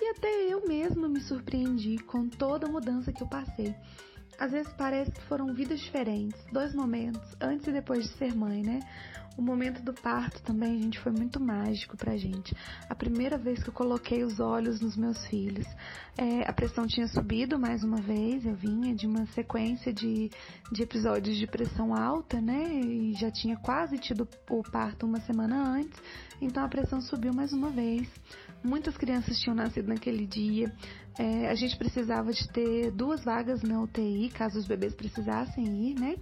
e 0.00 0.10
até 0.10 0.52
eu 0.52 0.66
mesma 0.66 1.08
me 1.08 1.20
surpreendi 1.20 1.98
com 1.98 2.28
toda 2.28 2.66
a 2.66 2.70
mudança 2.70 3.12
que 3.12 3.22
eu 3.22 3.26
passei. 3.28 3.74
Às 4.38 4.52
vezes 4.52 4.72
parece 4.72 5.10
que 5.10 5.22
foram 5.22 5.52
vidas 5.54 5.80
diferentes, 5.80 6.40
dois 6.52 6.74
momentos, 6.74 7.22
antes 7.40 7.66
e 7.66 7.72
depois 7.72 8.04
de 8.04 8.16
ser 8.16 8.34
mãe, 8.34 8.62
né? 8.62 8.80
O 9.36 9.40
momento 9.40 9.82
do 9.82 9.94
parto 9.94 10.42
também, 10.42 10.82
gente, 10.82 10.98
foi 11.00 11.10
muito 11.10 11.40
mágico 11.40 11.96
pra 11.96 12.16
gente. 12.16 12.54
A 12.88 12.94
primeira 12.94 13.38
vez 13.38 13.62
que 13.62 13.70
eu 13.70 13.72
coloquei 13.72 14.22
os 14.24 14.38
olhos 14.40 14.80
nos 14.80 14.94
meus 14.94 15.26
filhos, 15.26 15.66
é, 16.18 16.46
a 16.46 16.52
pressão 16.52 16.86
tinha 16.86 17.08
subido 17.08 17.58
mais 17.58 17.82
uma 17.82 17.96
vez, 17.96 18.44
eu 18.44 18.54
vinha 18.54 18.94
de 18.94 19.06
uma 19.06 19.24
sequência 19.28 19.90
de, 19.92 20.30
de 20.70 20.82
episódios 20.82 21.38
de 21.38 21.46
pressão 21.46 21.94
alta, 21.94 22.40
né? 22.42 22.62
E 22.74 23.14
já 23.14 23.30
tinha 23.30 23.56
quase 23.56 23.96
tido 23.96 24.28
o 24.50 24.62
parto 24.70 25.06
uma 25.06 25.20
semana 25.20 25.76
antes, 25.76 25.98
então 26.40 26.62
a 26.62 26.68
pressão 26.68 27.00
subiu 27.00 27.32
mais 27.32 27.54
uma 27.54 27.70
vez. 27.70 28.06
Muitas 28.62 28.96
crianças 28.96 29.38
tinham 29.40 29.56
nascido 29.56 29.88
naquele 29.88 30.26
dia. 30.26 30.72
É, 31.18 31.50
a 31.50 31.54
gente 31.54 31.76
precisava 31.76 32.32
de 32.32 32.48
ter 32.48 32.90
duas 32.90 33.22
vagas 33.22 33.62
na 33.62 33.82
UTI, 33.82 34.30
caso 34.30 34.58
os 34.58 34.66
bebês 34.66 34.94
precisassem 34.94 35.90
ir, 35.90 35.94
né? 35.94 36.16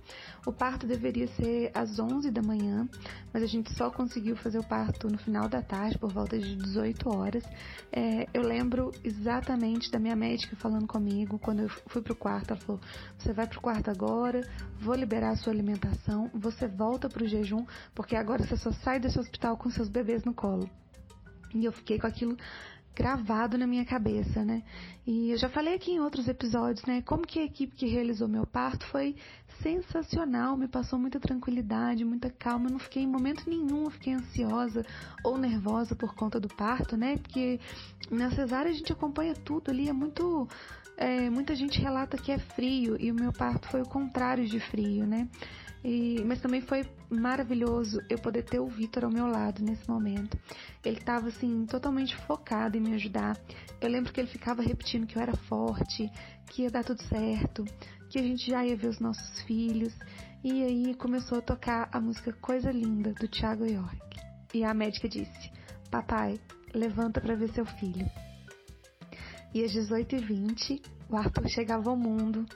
O 0.45 0.53
parto 0.53 0.85
deveria 0.85 1.29
ser 1.29 1.71
às 1.73 1.99
11 1.99 2.31
da 2.31 2.43
manhã, 2.43 2.89
mas 3.33 3.43
a 3.43 3.47
gente 3.47 3.73
só 3.75 3.89
conseguiu 3.89 4.35
fazer 4.37 4.59
o 4.59 4.65
parto 4.65 5.09
no 5.09 5.17
final 5.19 5.49
da 5.49 5.63
tarde, 5.63 5.97
por 5.97 6.13
volta 6.13 6.37
de 6.37 6.57
18 6.57 7.09
horas. 7.09 7.45
É, 7.93 8.27
eu 8.35 8.43
lembro 8.43 8.91
exatamente 9.05 9.91
da 9.93 9.99
minha 9.99 10.17
médica 10.17 10.57
falando 10.57 10.89
comigo 10.89 11.39
quando 11.39 11.61
eu 11.61 11.69
fui 11.87 12.03
pro 12.03 12.17
quarto. 12.17 12.51
Ela 12.51 12.61
falou: 12.61 12.81
Você 13.17 13.33
vai 13.33 13.47
pro 13.47 13.61
quarto 13.61 13.91
agora, 13.91 14.41
vou 14.81 14.95
liberar 14.97 15.31
a 15.31 15.37
sua 15.37 15.53
alimentação, 15.53 16.29
você 16.35 16.67
volta 16.67 17.09
pro 17.09 17.29
jejum, 17.29 17.65
porque 17.95 18.17
agora 18.17 18.45
você 18.45 18.57
só 18.57 18.73
sai 18.73 18.99
desse 18.99 19.21
hospital 19.21 19.57
com 19.57 19.71
seus 19.71 19.89
bebês 19.89 20.25
no 20.25 20.35
colo. 20.35 20.69
E 21.55 21.65
eu 21.65 21.73
fiquei 21.73 21.99
com 21.99 22.07
aquilo 22.07 22.37
gravado 22.95 23.57
na 23.57 23.67
minha 23.67 23.85
cabeça, 23.85 24.45
né? 24.45 24.63
E 25.07 25.31
eu 25.31 25.37
já 25.37 25.49
falei 25.49 25.75
aqui 25.75 25.93
em 25.93 26.01
outros 26.01 26.29
episódios, 26.29 26.85
né? 26.85 27.03
Como 27.03 27.27
que 27.27 27.39
a 27.39 27.45
equipe 27.45 27.75
que 27.75 27.87
realizou 27.87 28.29
meu 28.29 28.47
parto 28.47 28.85
foi 28.87 29.17
sensacional, 29.63 30.57
me 30.57 30.69
passou 30.69 30.99
muita 30.99 31.21
tranquilidade, 31.21 32.05
muita 32.05 32.31
calma, 32.31 32.67
eu 32.67 32.73
não 32.73 32.79
fiquei 32.79 33.03
em 33.03 33.07
momento 33.07 33.49
nenhum, 33.49 33.89
fiquei 33.91 34.15
ansiosa 34.15 34.85
ou 35.25 35.37
nervosa 35.37 35.95
por 35.95 36.15
conta 36.15 36.41
do 36.41 36.49
parto, 36.49 36.97
né? 36.97 37.17
Porque 37.19 37.61
na 38.11 38.31
cesárea 38.31 38.71
a 38.71 38.75
gente 38.75 38.93
acompanha 38.93 39.35
tudo 39.35 39.71
ali, 39.71 39.89
é 39.89 39.93
muito 39.93 40.49
é, 40.97 41.31
muita 41.31 41.55
gente 41.55 41.81
relata 41.81 42.19
que 42.19 42.31
é 42.31 42.39
frio 42.39 42.97
e 43.01 43.11
o 43.11 43.15
meu 43.15 43.33
parto 43.33 43.69
foi 43.69 43.81
o 43.81 43.89
contrário 43.89 44.47
de 44.47 44.61
frio, 44.61 45.07
né? 45.07 45.29
E, 45.83 46.23
mas 46.25 46.41
também 46.41 46.61
foi 46.61 46.85
maravilhoso 47.09 48.01
eu 48.09 48.19
poder 48.19 48.43
ter 48.43 48.61
o 48.61 48.67
Vitor 48.67 49.05
ao 49.05 49.11
meu 49.11 49.27
lado 49.27 49.63
nesse 49.63 49.89
momento. 49.89 50.39
Ele 50.85 50.99
estava 50.99 51.29
assim 51.29 51.65
totalmente 51.67 52.17
focado 52.27 52.77
em 52.77 52.81
me 52.81 52.95
ajudar. 52.95 53.39
Eu 53.81 53.89
lembro 53.89 54.13
que 54.13 54.21
ele 54.21 54.29
ficava 54.29 54.63
repetindo 54.63 55.07
que 55.07 55.17
eu 55.17 55.23
era 55.23 55.35
forte, 55.35 56.11
que 56.51 56.63
ia 56.63 56.71
dar 56.71 56.85
tudo 56.85 57.03
certo, 57.05 57.65
que 58.11 58.19
a 58.19 58.23
gente 58.23 58.51
já 58.51 58.65
ia 58.65 58.77
ver 58.77 58.89
os 58.89 59.01
nossos 59.01 59.43
filhos. 59.43 59.95
E 60.45 60.63
aí 60.63 60.95
começou 60.95 61.39
a 61.39 61.43
tocar 61.43 61.89
a 61.93 62.01
música 62.01 62.33
Coisa 62.33 62.71
Linda 62.71 63.13
do 63.15 63.27
Thiago 63.27 63.65
York. 63.65 64.21
E 64.53 64.65
a 64.65 64.75
médica 64.75 65.09
disse: 65.09 65.51
"Papai, 65.91 66.39
levanta 66.75 67.21
para 67.21 67.35
ver 67.35 67.51
seu 67.53 67.65
filho". 67.65 68.07
E 69.55 69.65
às 69.65 69.73
18h20, 69.73 70.81
o 71.09 71.17
Arthur 71.17 71.49
chegava 71.49 71.91
ao 71.91 71.97
mundo 71.97 72.47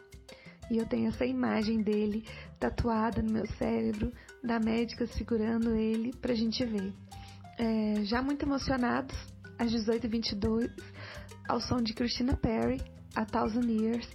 e 0.70 0.79
eu 0.79 0.87
tenho 0.87 1.09
essa 1.09 1.24
imagem 1.24 1.83
dele 1.83 2.24
tatuada 2.59 3.22
no 3.22 3.33
meu 3.33 3.46
cérebro, 3.59 4.12
da 4.42 4.59
médica 4.59 5.07
segurando 5.07 5.74
ele 5.74 6.12
pra 6.14 6.35
gente 6.35 6.64
ver. 6.64 6.92
É, 7.59 8.05
já 8.05 8.22
muito 8.22 8.44
emocionados, 8.44 9.16
às 9.59 9.72
18h22, 9.72 10.70
ao 11.48 11.61
som 11.61 11.81
de 11.81 11.94
Christina 11.94 12.37
Perry, 12.37 12.81
A 13.14 13.24
Thousand 13.24 13.68
Years, 13.70 14.09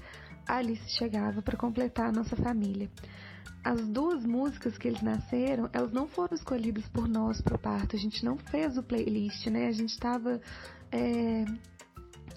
Alice 0.48 0.90
chegava 0.98 1.42
para 1.42 1.58
completar 1.58 2.10
a 2.10 2.12
nossa 2.12 2.36
família. 2.36 2.90
As 3.64 3.88
duas 3.88 4.26
músicas 4.26 4.78
que 4.78 4.88
eles 4.88 5.02
nasceram, 5.02 5.70
elas 5.74 5.92
não 5.92 6.08
foram 6.08 6.36
escolhidas 6.36 6.88
por 6.90 7.08
nós 7.08 7.42
para 7.42 7.56
o 7.56 7.60
parto. 7.60 7.96
A 7.96 8.00
gente 8.00 8.24
não 8.24 8.38
fez 8.38 8.78
o 8.78 8.84
playlist, 8.84 9.46
né? 9.48 9.68
A 9.68 9.72
gente 9.72 9.90
estava 9.90 10.42
é, 10.92 11.46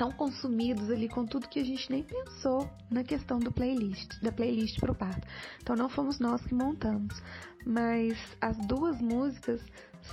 são 0.02 0.10
consumidos 0.10 0.90
ali 0.90 1.08
com 1.08 1.24
tudo 1.24 1.48
que 1.48 1.60
a 1.60 1.64
gente 1.64 1.88
nem 1.88 2.02
pensou 2.02 2.68
na 2.90 3.04
questão 3.04 3.38
do 3.38 3.52
playlist, 3.52 4.20
da 4.20 4.32
playlist 4.32 4.80
para 4.80 4.90
o 4.90 4.94
parto. 4.96 5.24
Então 5.62 5.76
não 5.76 5.88
fomos 5.88 6.18
nós 6.18 6.44
que 6.44 6.52
montamos, 6.52 7.22
mas 7.64 8.18
as 8.40 8.56
duas 8.66 9.00
músicas 9.00 9.60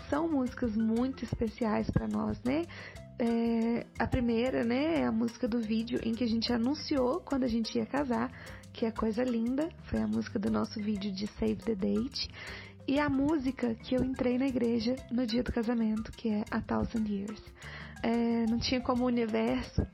são 0.08 0.30
músicas 0.30 0.76
muito 0.76 1.24
especiais 1.24 1.90
para 1.90 2.08
nós, 2.08 2.40
né? 2.44 2.66
É, 3.18 3.88
a 3.98 4.06
primeira, 4.06 4.64
né, 4.64 5.02
é 5.02 5.06
a 5.06 5.12
música 5.12 5.48
do 5.48 5.60
vídeo 5.60 6.00
em 6.04 6.14
que 6.14 6.24
a 6.24 6.28
gente 6.28 6.54
anunciou 6.54 7.20
quando 7.22 7.44
a 7.44 7.48
gente 7.48 7.76
ia 7.76 7.86
casar, 7.86 8.32
que 8.72 8.86
é 8.86 8.92
Coisa 8.92 9.24
Linda, 9.24 9.70
foi 9.86 10.02
a 10.02 10.08
música 10.08 10.38
do 10.38 10.52
nosso 10.52 10.80
vídeo 10.80 11.12
de 11.12 11.26
Save 11.26 11.56
the 11.56 11.74
Date. 11.74 12.30
E 12.88 13.00
a 13.00 13.10
música 13.10 13.74
que 13.74 13.96
eu 13.96 14.04
entrei 14.04 14.38
na 14.38 14.48
igreja 14.48 14.96
no 15.12 15.26
dia 15.26 15.42
do 15.42 15.52
casamento, 15.52 16.12
que 16.12 16.30
é 16.30 16.44
A 16.52 16.62
Thousand 16.62 17.08
Years. 17.08 17.42
É, 18.02 18.46
não 18.50 18.58
tinha 18.58 18.82
como 18.82 19.04
o 19.04 19.08
universo 19.08 19.86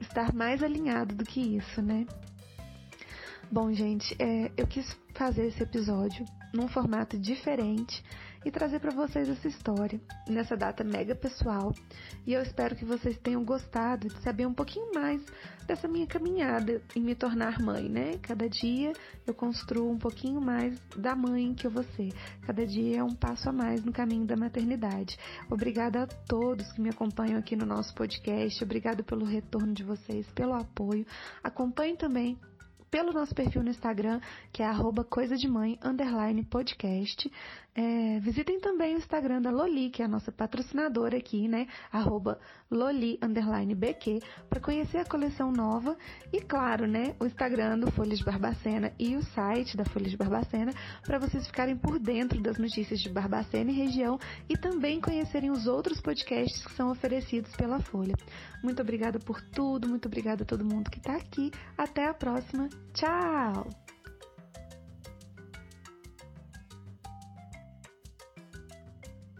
estar 0.00 0.32
mais 0.32 0.62
alinhado 0.62 1.14
do 1.14 1.24
que 1.24 1.40
isso, 1.40 1.80
né? 1.80 2.06
Bom, 3.50 3.72
gente, 3.72 4.16
é, 4.18 4.50
eu 4.56 4.66
quis 4.66 4.96
fazer 5.14 5.46
esse 5.46 5.62
episódio 5.62 6.24
num 6.52 6.68
formato 6.68 7.18
diferente 7.18 8.02
e 8.44 8.50
trazer 8.50 8.80
para 8.80 8.90
vocês 8.90 9.28
essa 9.28 9.48
história 9.48 10.00
nessa 10.28 10.56
data 10.56 10.82
mega 10.84 11.14
pessoal. 11.14 11.72
E 12.26 12.32
eu 12.32 12.42
espero 12.42 12.76
que 12.76 12.84
vocês 12.84 13.16
tenham 13.18 13.44
gostado 13.44 14.08
de 14.08 14.22
saber 14.22 14.46
um 14.46 14.54
pouquinho 14.54 14.92
mais 14.94 15.22
dessa 15.66 15.86
minha 15.86 16.06
caminhada 16.06 16.82
em 16.94 17.00
me 17.00 17.14
tornar 17.14 17.60
mãe, 17.60 17.88
né? 17.88 18.18
Cada 18.20 18.48
dia 18.48 18.92
eu 19.26 19.34
construo 19.34 19.90
um 19.90 19.98
pouquinho 19.98 20.40
mais 20.40 20.78
da 20.96 21.14
mãe 21.14 21.54
que 21.54 21.66
eu 21.66 21.70
vou 21.70 21.84
ser. 21.96 22.12
Cada 22.42 22.66
dia 22.66 22.98
é 22.98 23.04
um 23.04 23.14
passo 23.14 23.48
a 23.48 23.52
mais 23.52 23.84
no 23.84 23.92
caminho 23.92 24.26
da 24.26 24.36
maternidade. 24.36 25.16
Obrigada 25.50 26.02
a 26.02 26.06
todos 26.06 26.70
que 26.72 26.80
me 26.80 26.90
acompanham 26.90 27.38
aqui 27.38 27.56
no 27.56 27.66
nosso 27.66 27.94
podcast. 27.94 28.62
Obrigada 28.62 29.02
pelo 29.02 29.24
retorno 29.24 29.72
de 29.72 29.84
vocês, 29.84 30.26
pelo 30.32 30.54
apoio. 30.54 31.06
Acompanhe 31.42 31.96
também 31.96 32.38
pelo 32.92 33.10
nosso 33.10 33.34
perfil 33.34 33.62
no 33.62 33.70
Instagram, 33.70 34.20
que 34.52 34.62
é 34.62 34.66
arroba 34.66 35.02
coisa 35.02 35.34
de 35.34 35.48
mãe, 35.48 35.78
underline 35.82 36.44
podcast. 36.44 37.32
É, 37.74 38.20
visitem 38.20 38.60
também 38.60 38.94
o 38.94 38.98
Instagram 38.98 39.40
da 39.40 39.50
Loli, 39.50 39.88
que 39.88 40.02
é 40.02 40.04
a 40.04 40.08
nossa 40.08 40.30
patrocinadora 40.30 41.16
aqui, 41.16 41.48
né? 41.48 41.66
Arroba 41.90 42.38
Loli, 42.70 43.18
underline 43.22 43.74
BQ, 43.74 44.20
para 44.46 44.60
conhecer 44.60 44.98
a 44.98 45.06
coleção 45.06 45.50
nova. 45.50 45.96
E 46.30 46.38
claro, 46.42 46.86
né? 46.86 47.16
O 47.18 47.24
Instagram 47.24 47.78
do 47.78 47.90
Folhas 47.90 48.18
de 48.18 48.24
Barbacena 48.26 48.92
e 48.98 49.16
o 49.16 49.22
site 49.22 49.74
da 49.74 49.86
Folhas 49.86 50.10
de 50.10 50.18
Barbacena, 50.18 50.72
para 51.02 51.18
vocês 51.18 51.46
ficarem 51.46 51.78
por 51.78 51.98
dentro 51.98 52.42
das 52.42 52.58
notícias 52.58 53.00
de 53.00 53.08
Barbacena 53.08 53.70
e 53.70 53.74
região 53.74 54.18
e 54.50 54.54
também 54.54 55.00
conhecerem 55.00 55.50
os 55.50 55.66
outros 55.66 55.98
podcasts 55.98 56.62
que 56.62 56.74
são 56.74 56.90
oferecidos 56.90 57.56
pela 57.56 57.80
Folha. 57.80 58.14
Muito 58.62 58.82
obrigada 58.82 59.18
por 59.18 59.40
tudo, 59.40 59.88
muito 59.88 60.08
obrigada 60.08 60.42
a 60.42 60.46
todo 60.46 60.62
mundo 60.62 60.90
que 60.90 60.98
está 60.98 61.16
aqui. 61.16 61.50
Até 61.78 62.06
a 62.06 62.12
próxima. 62.12 62.68
Tchau! 62.94 63.64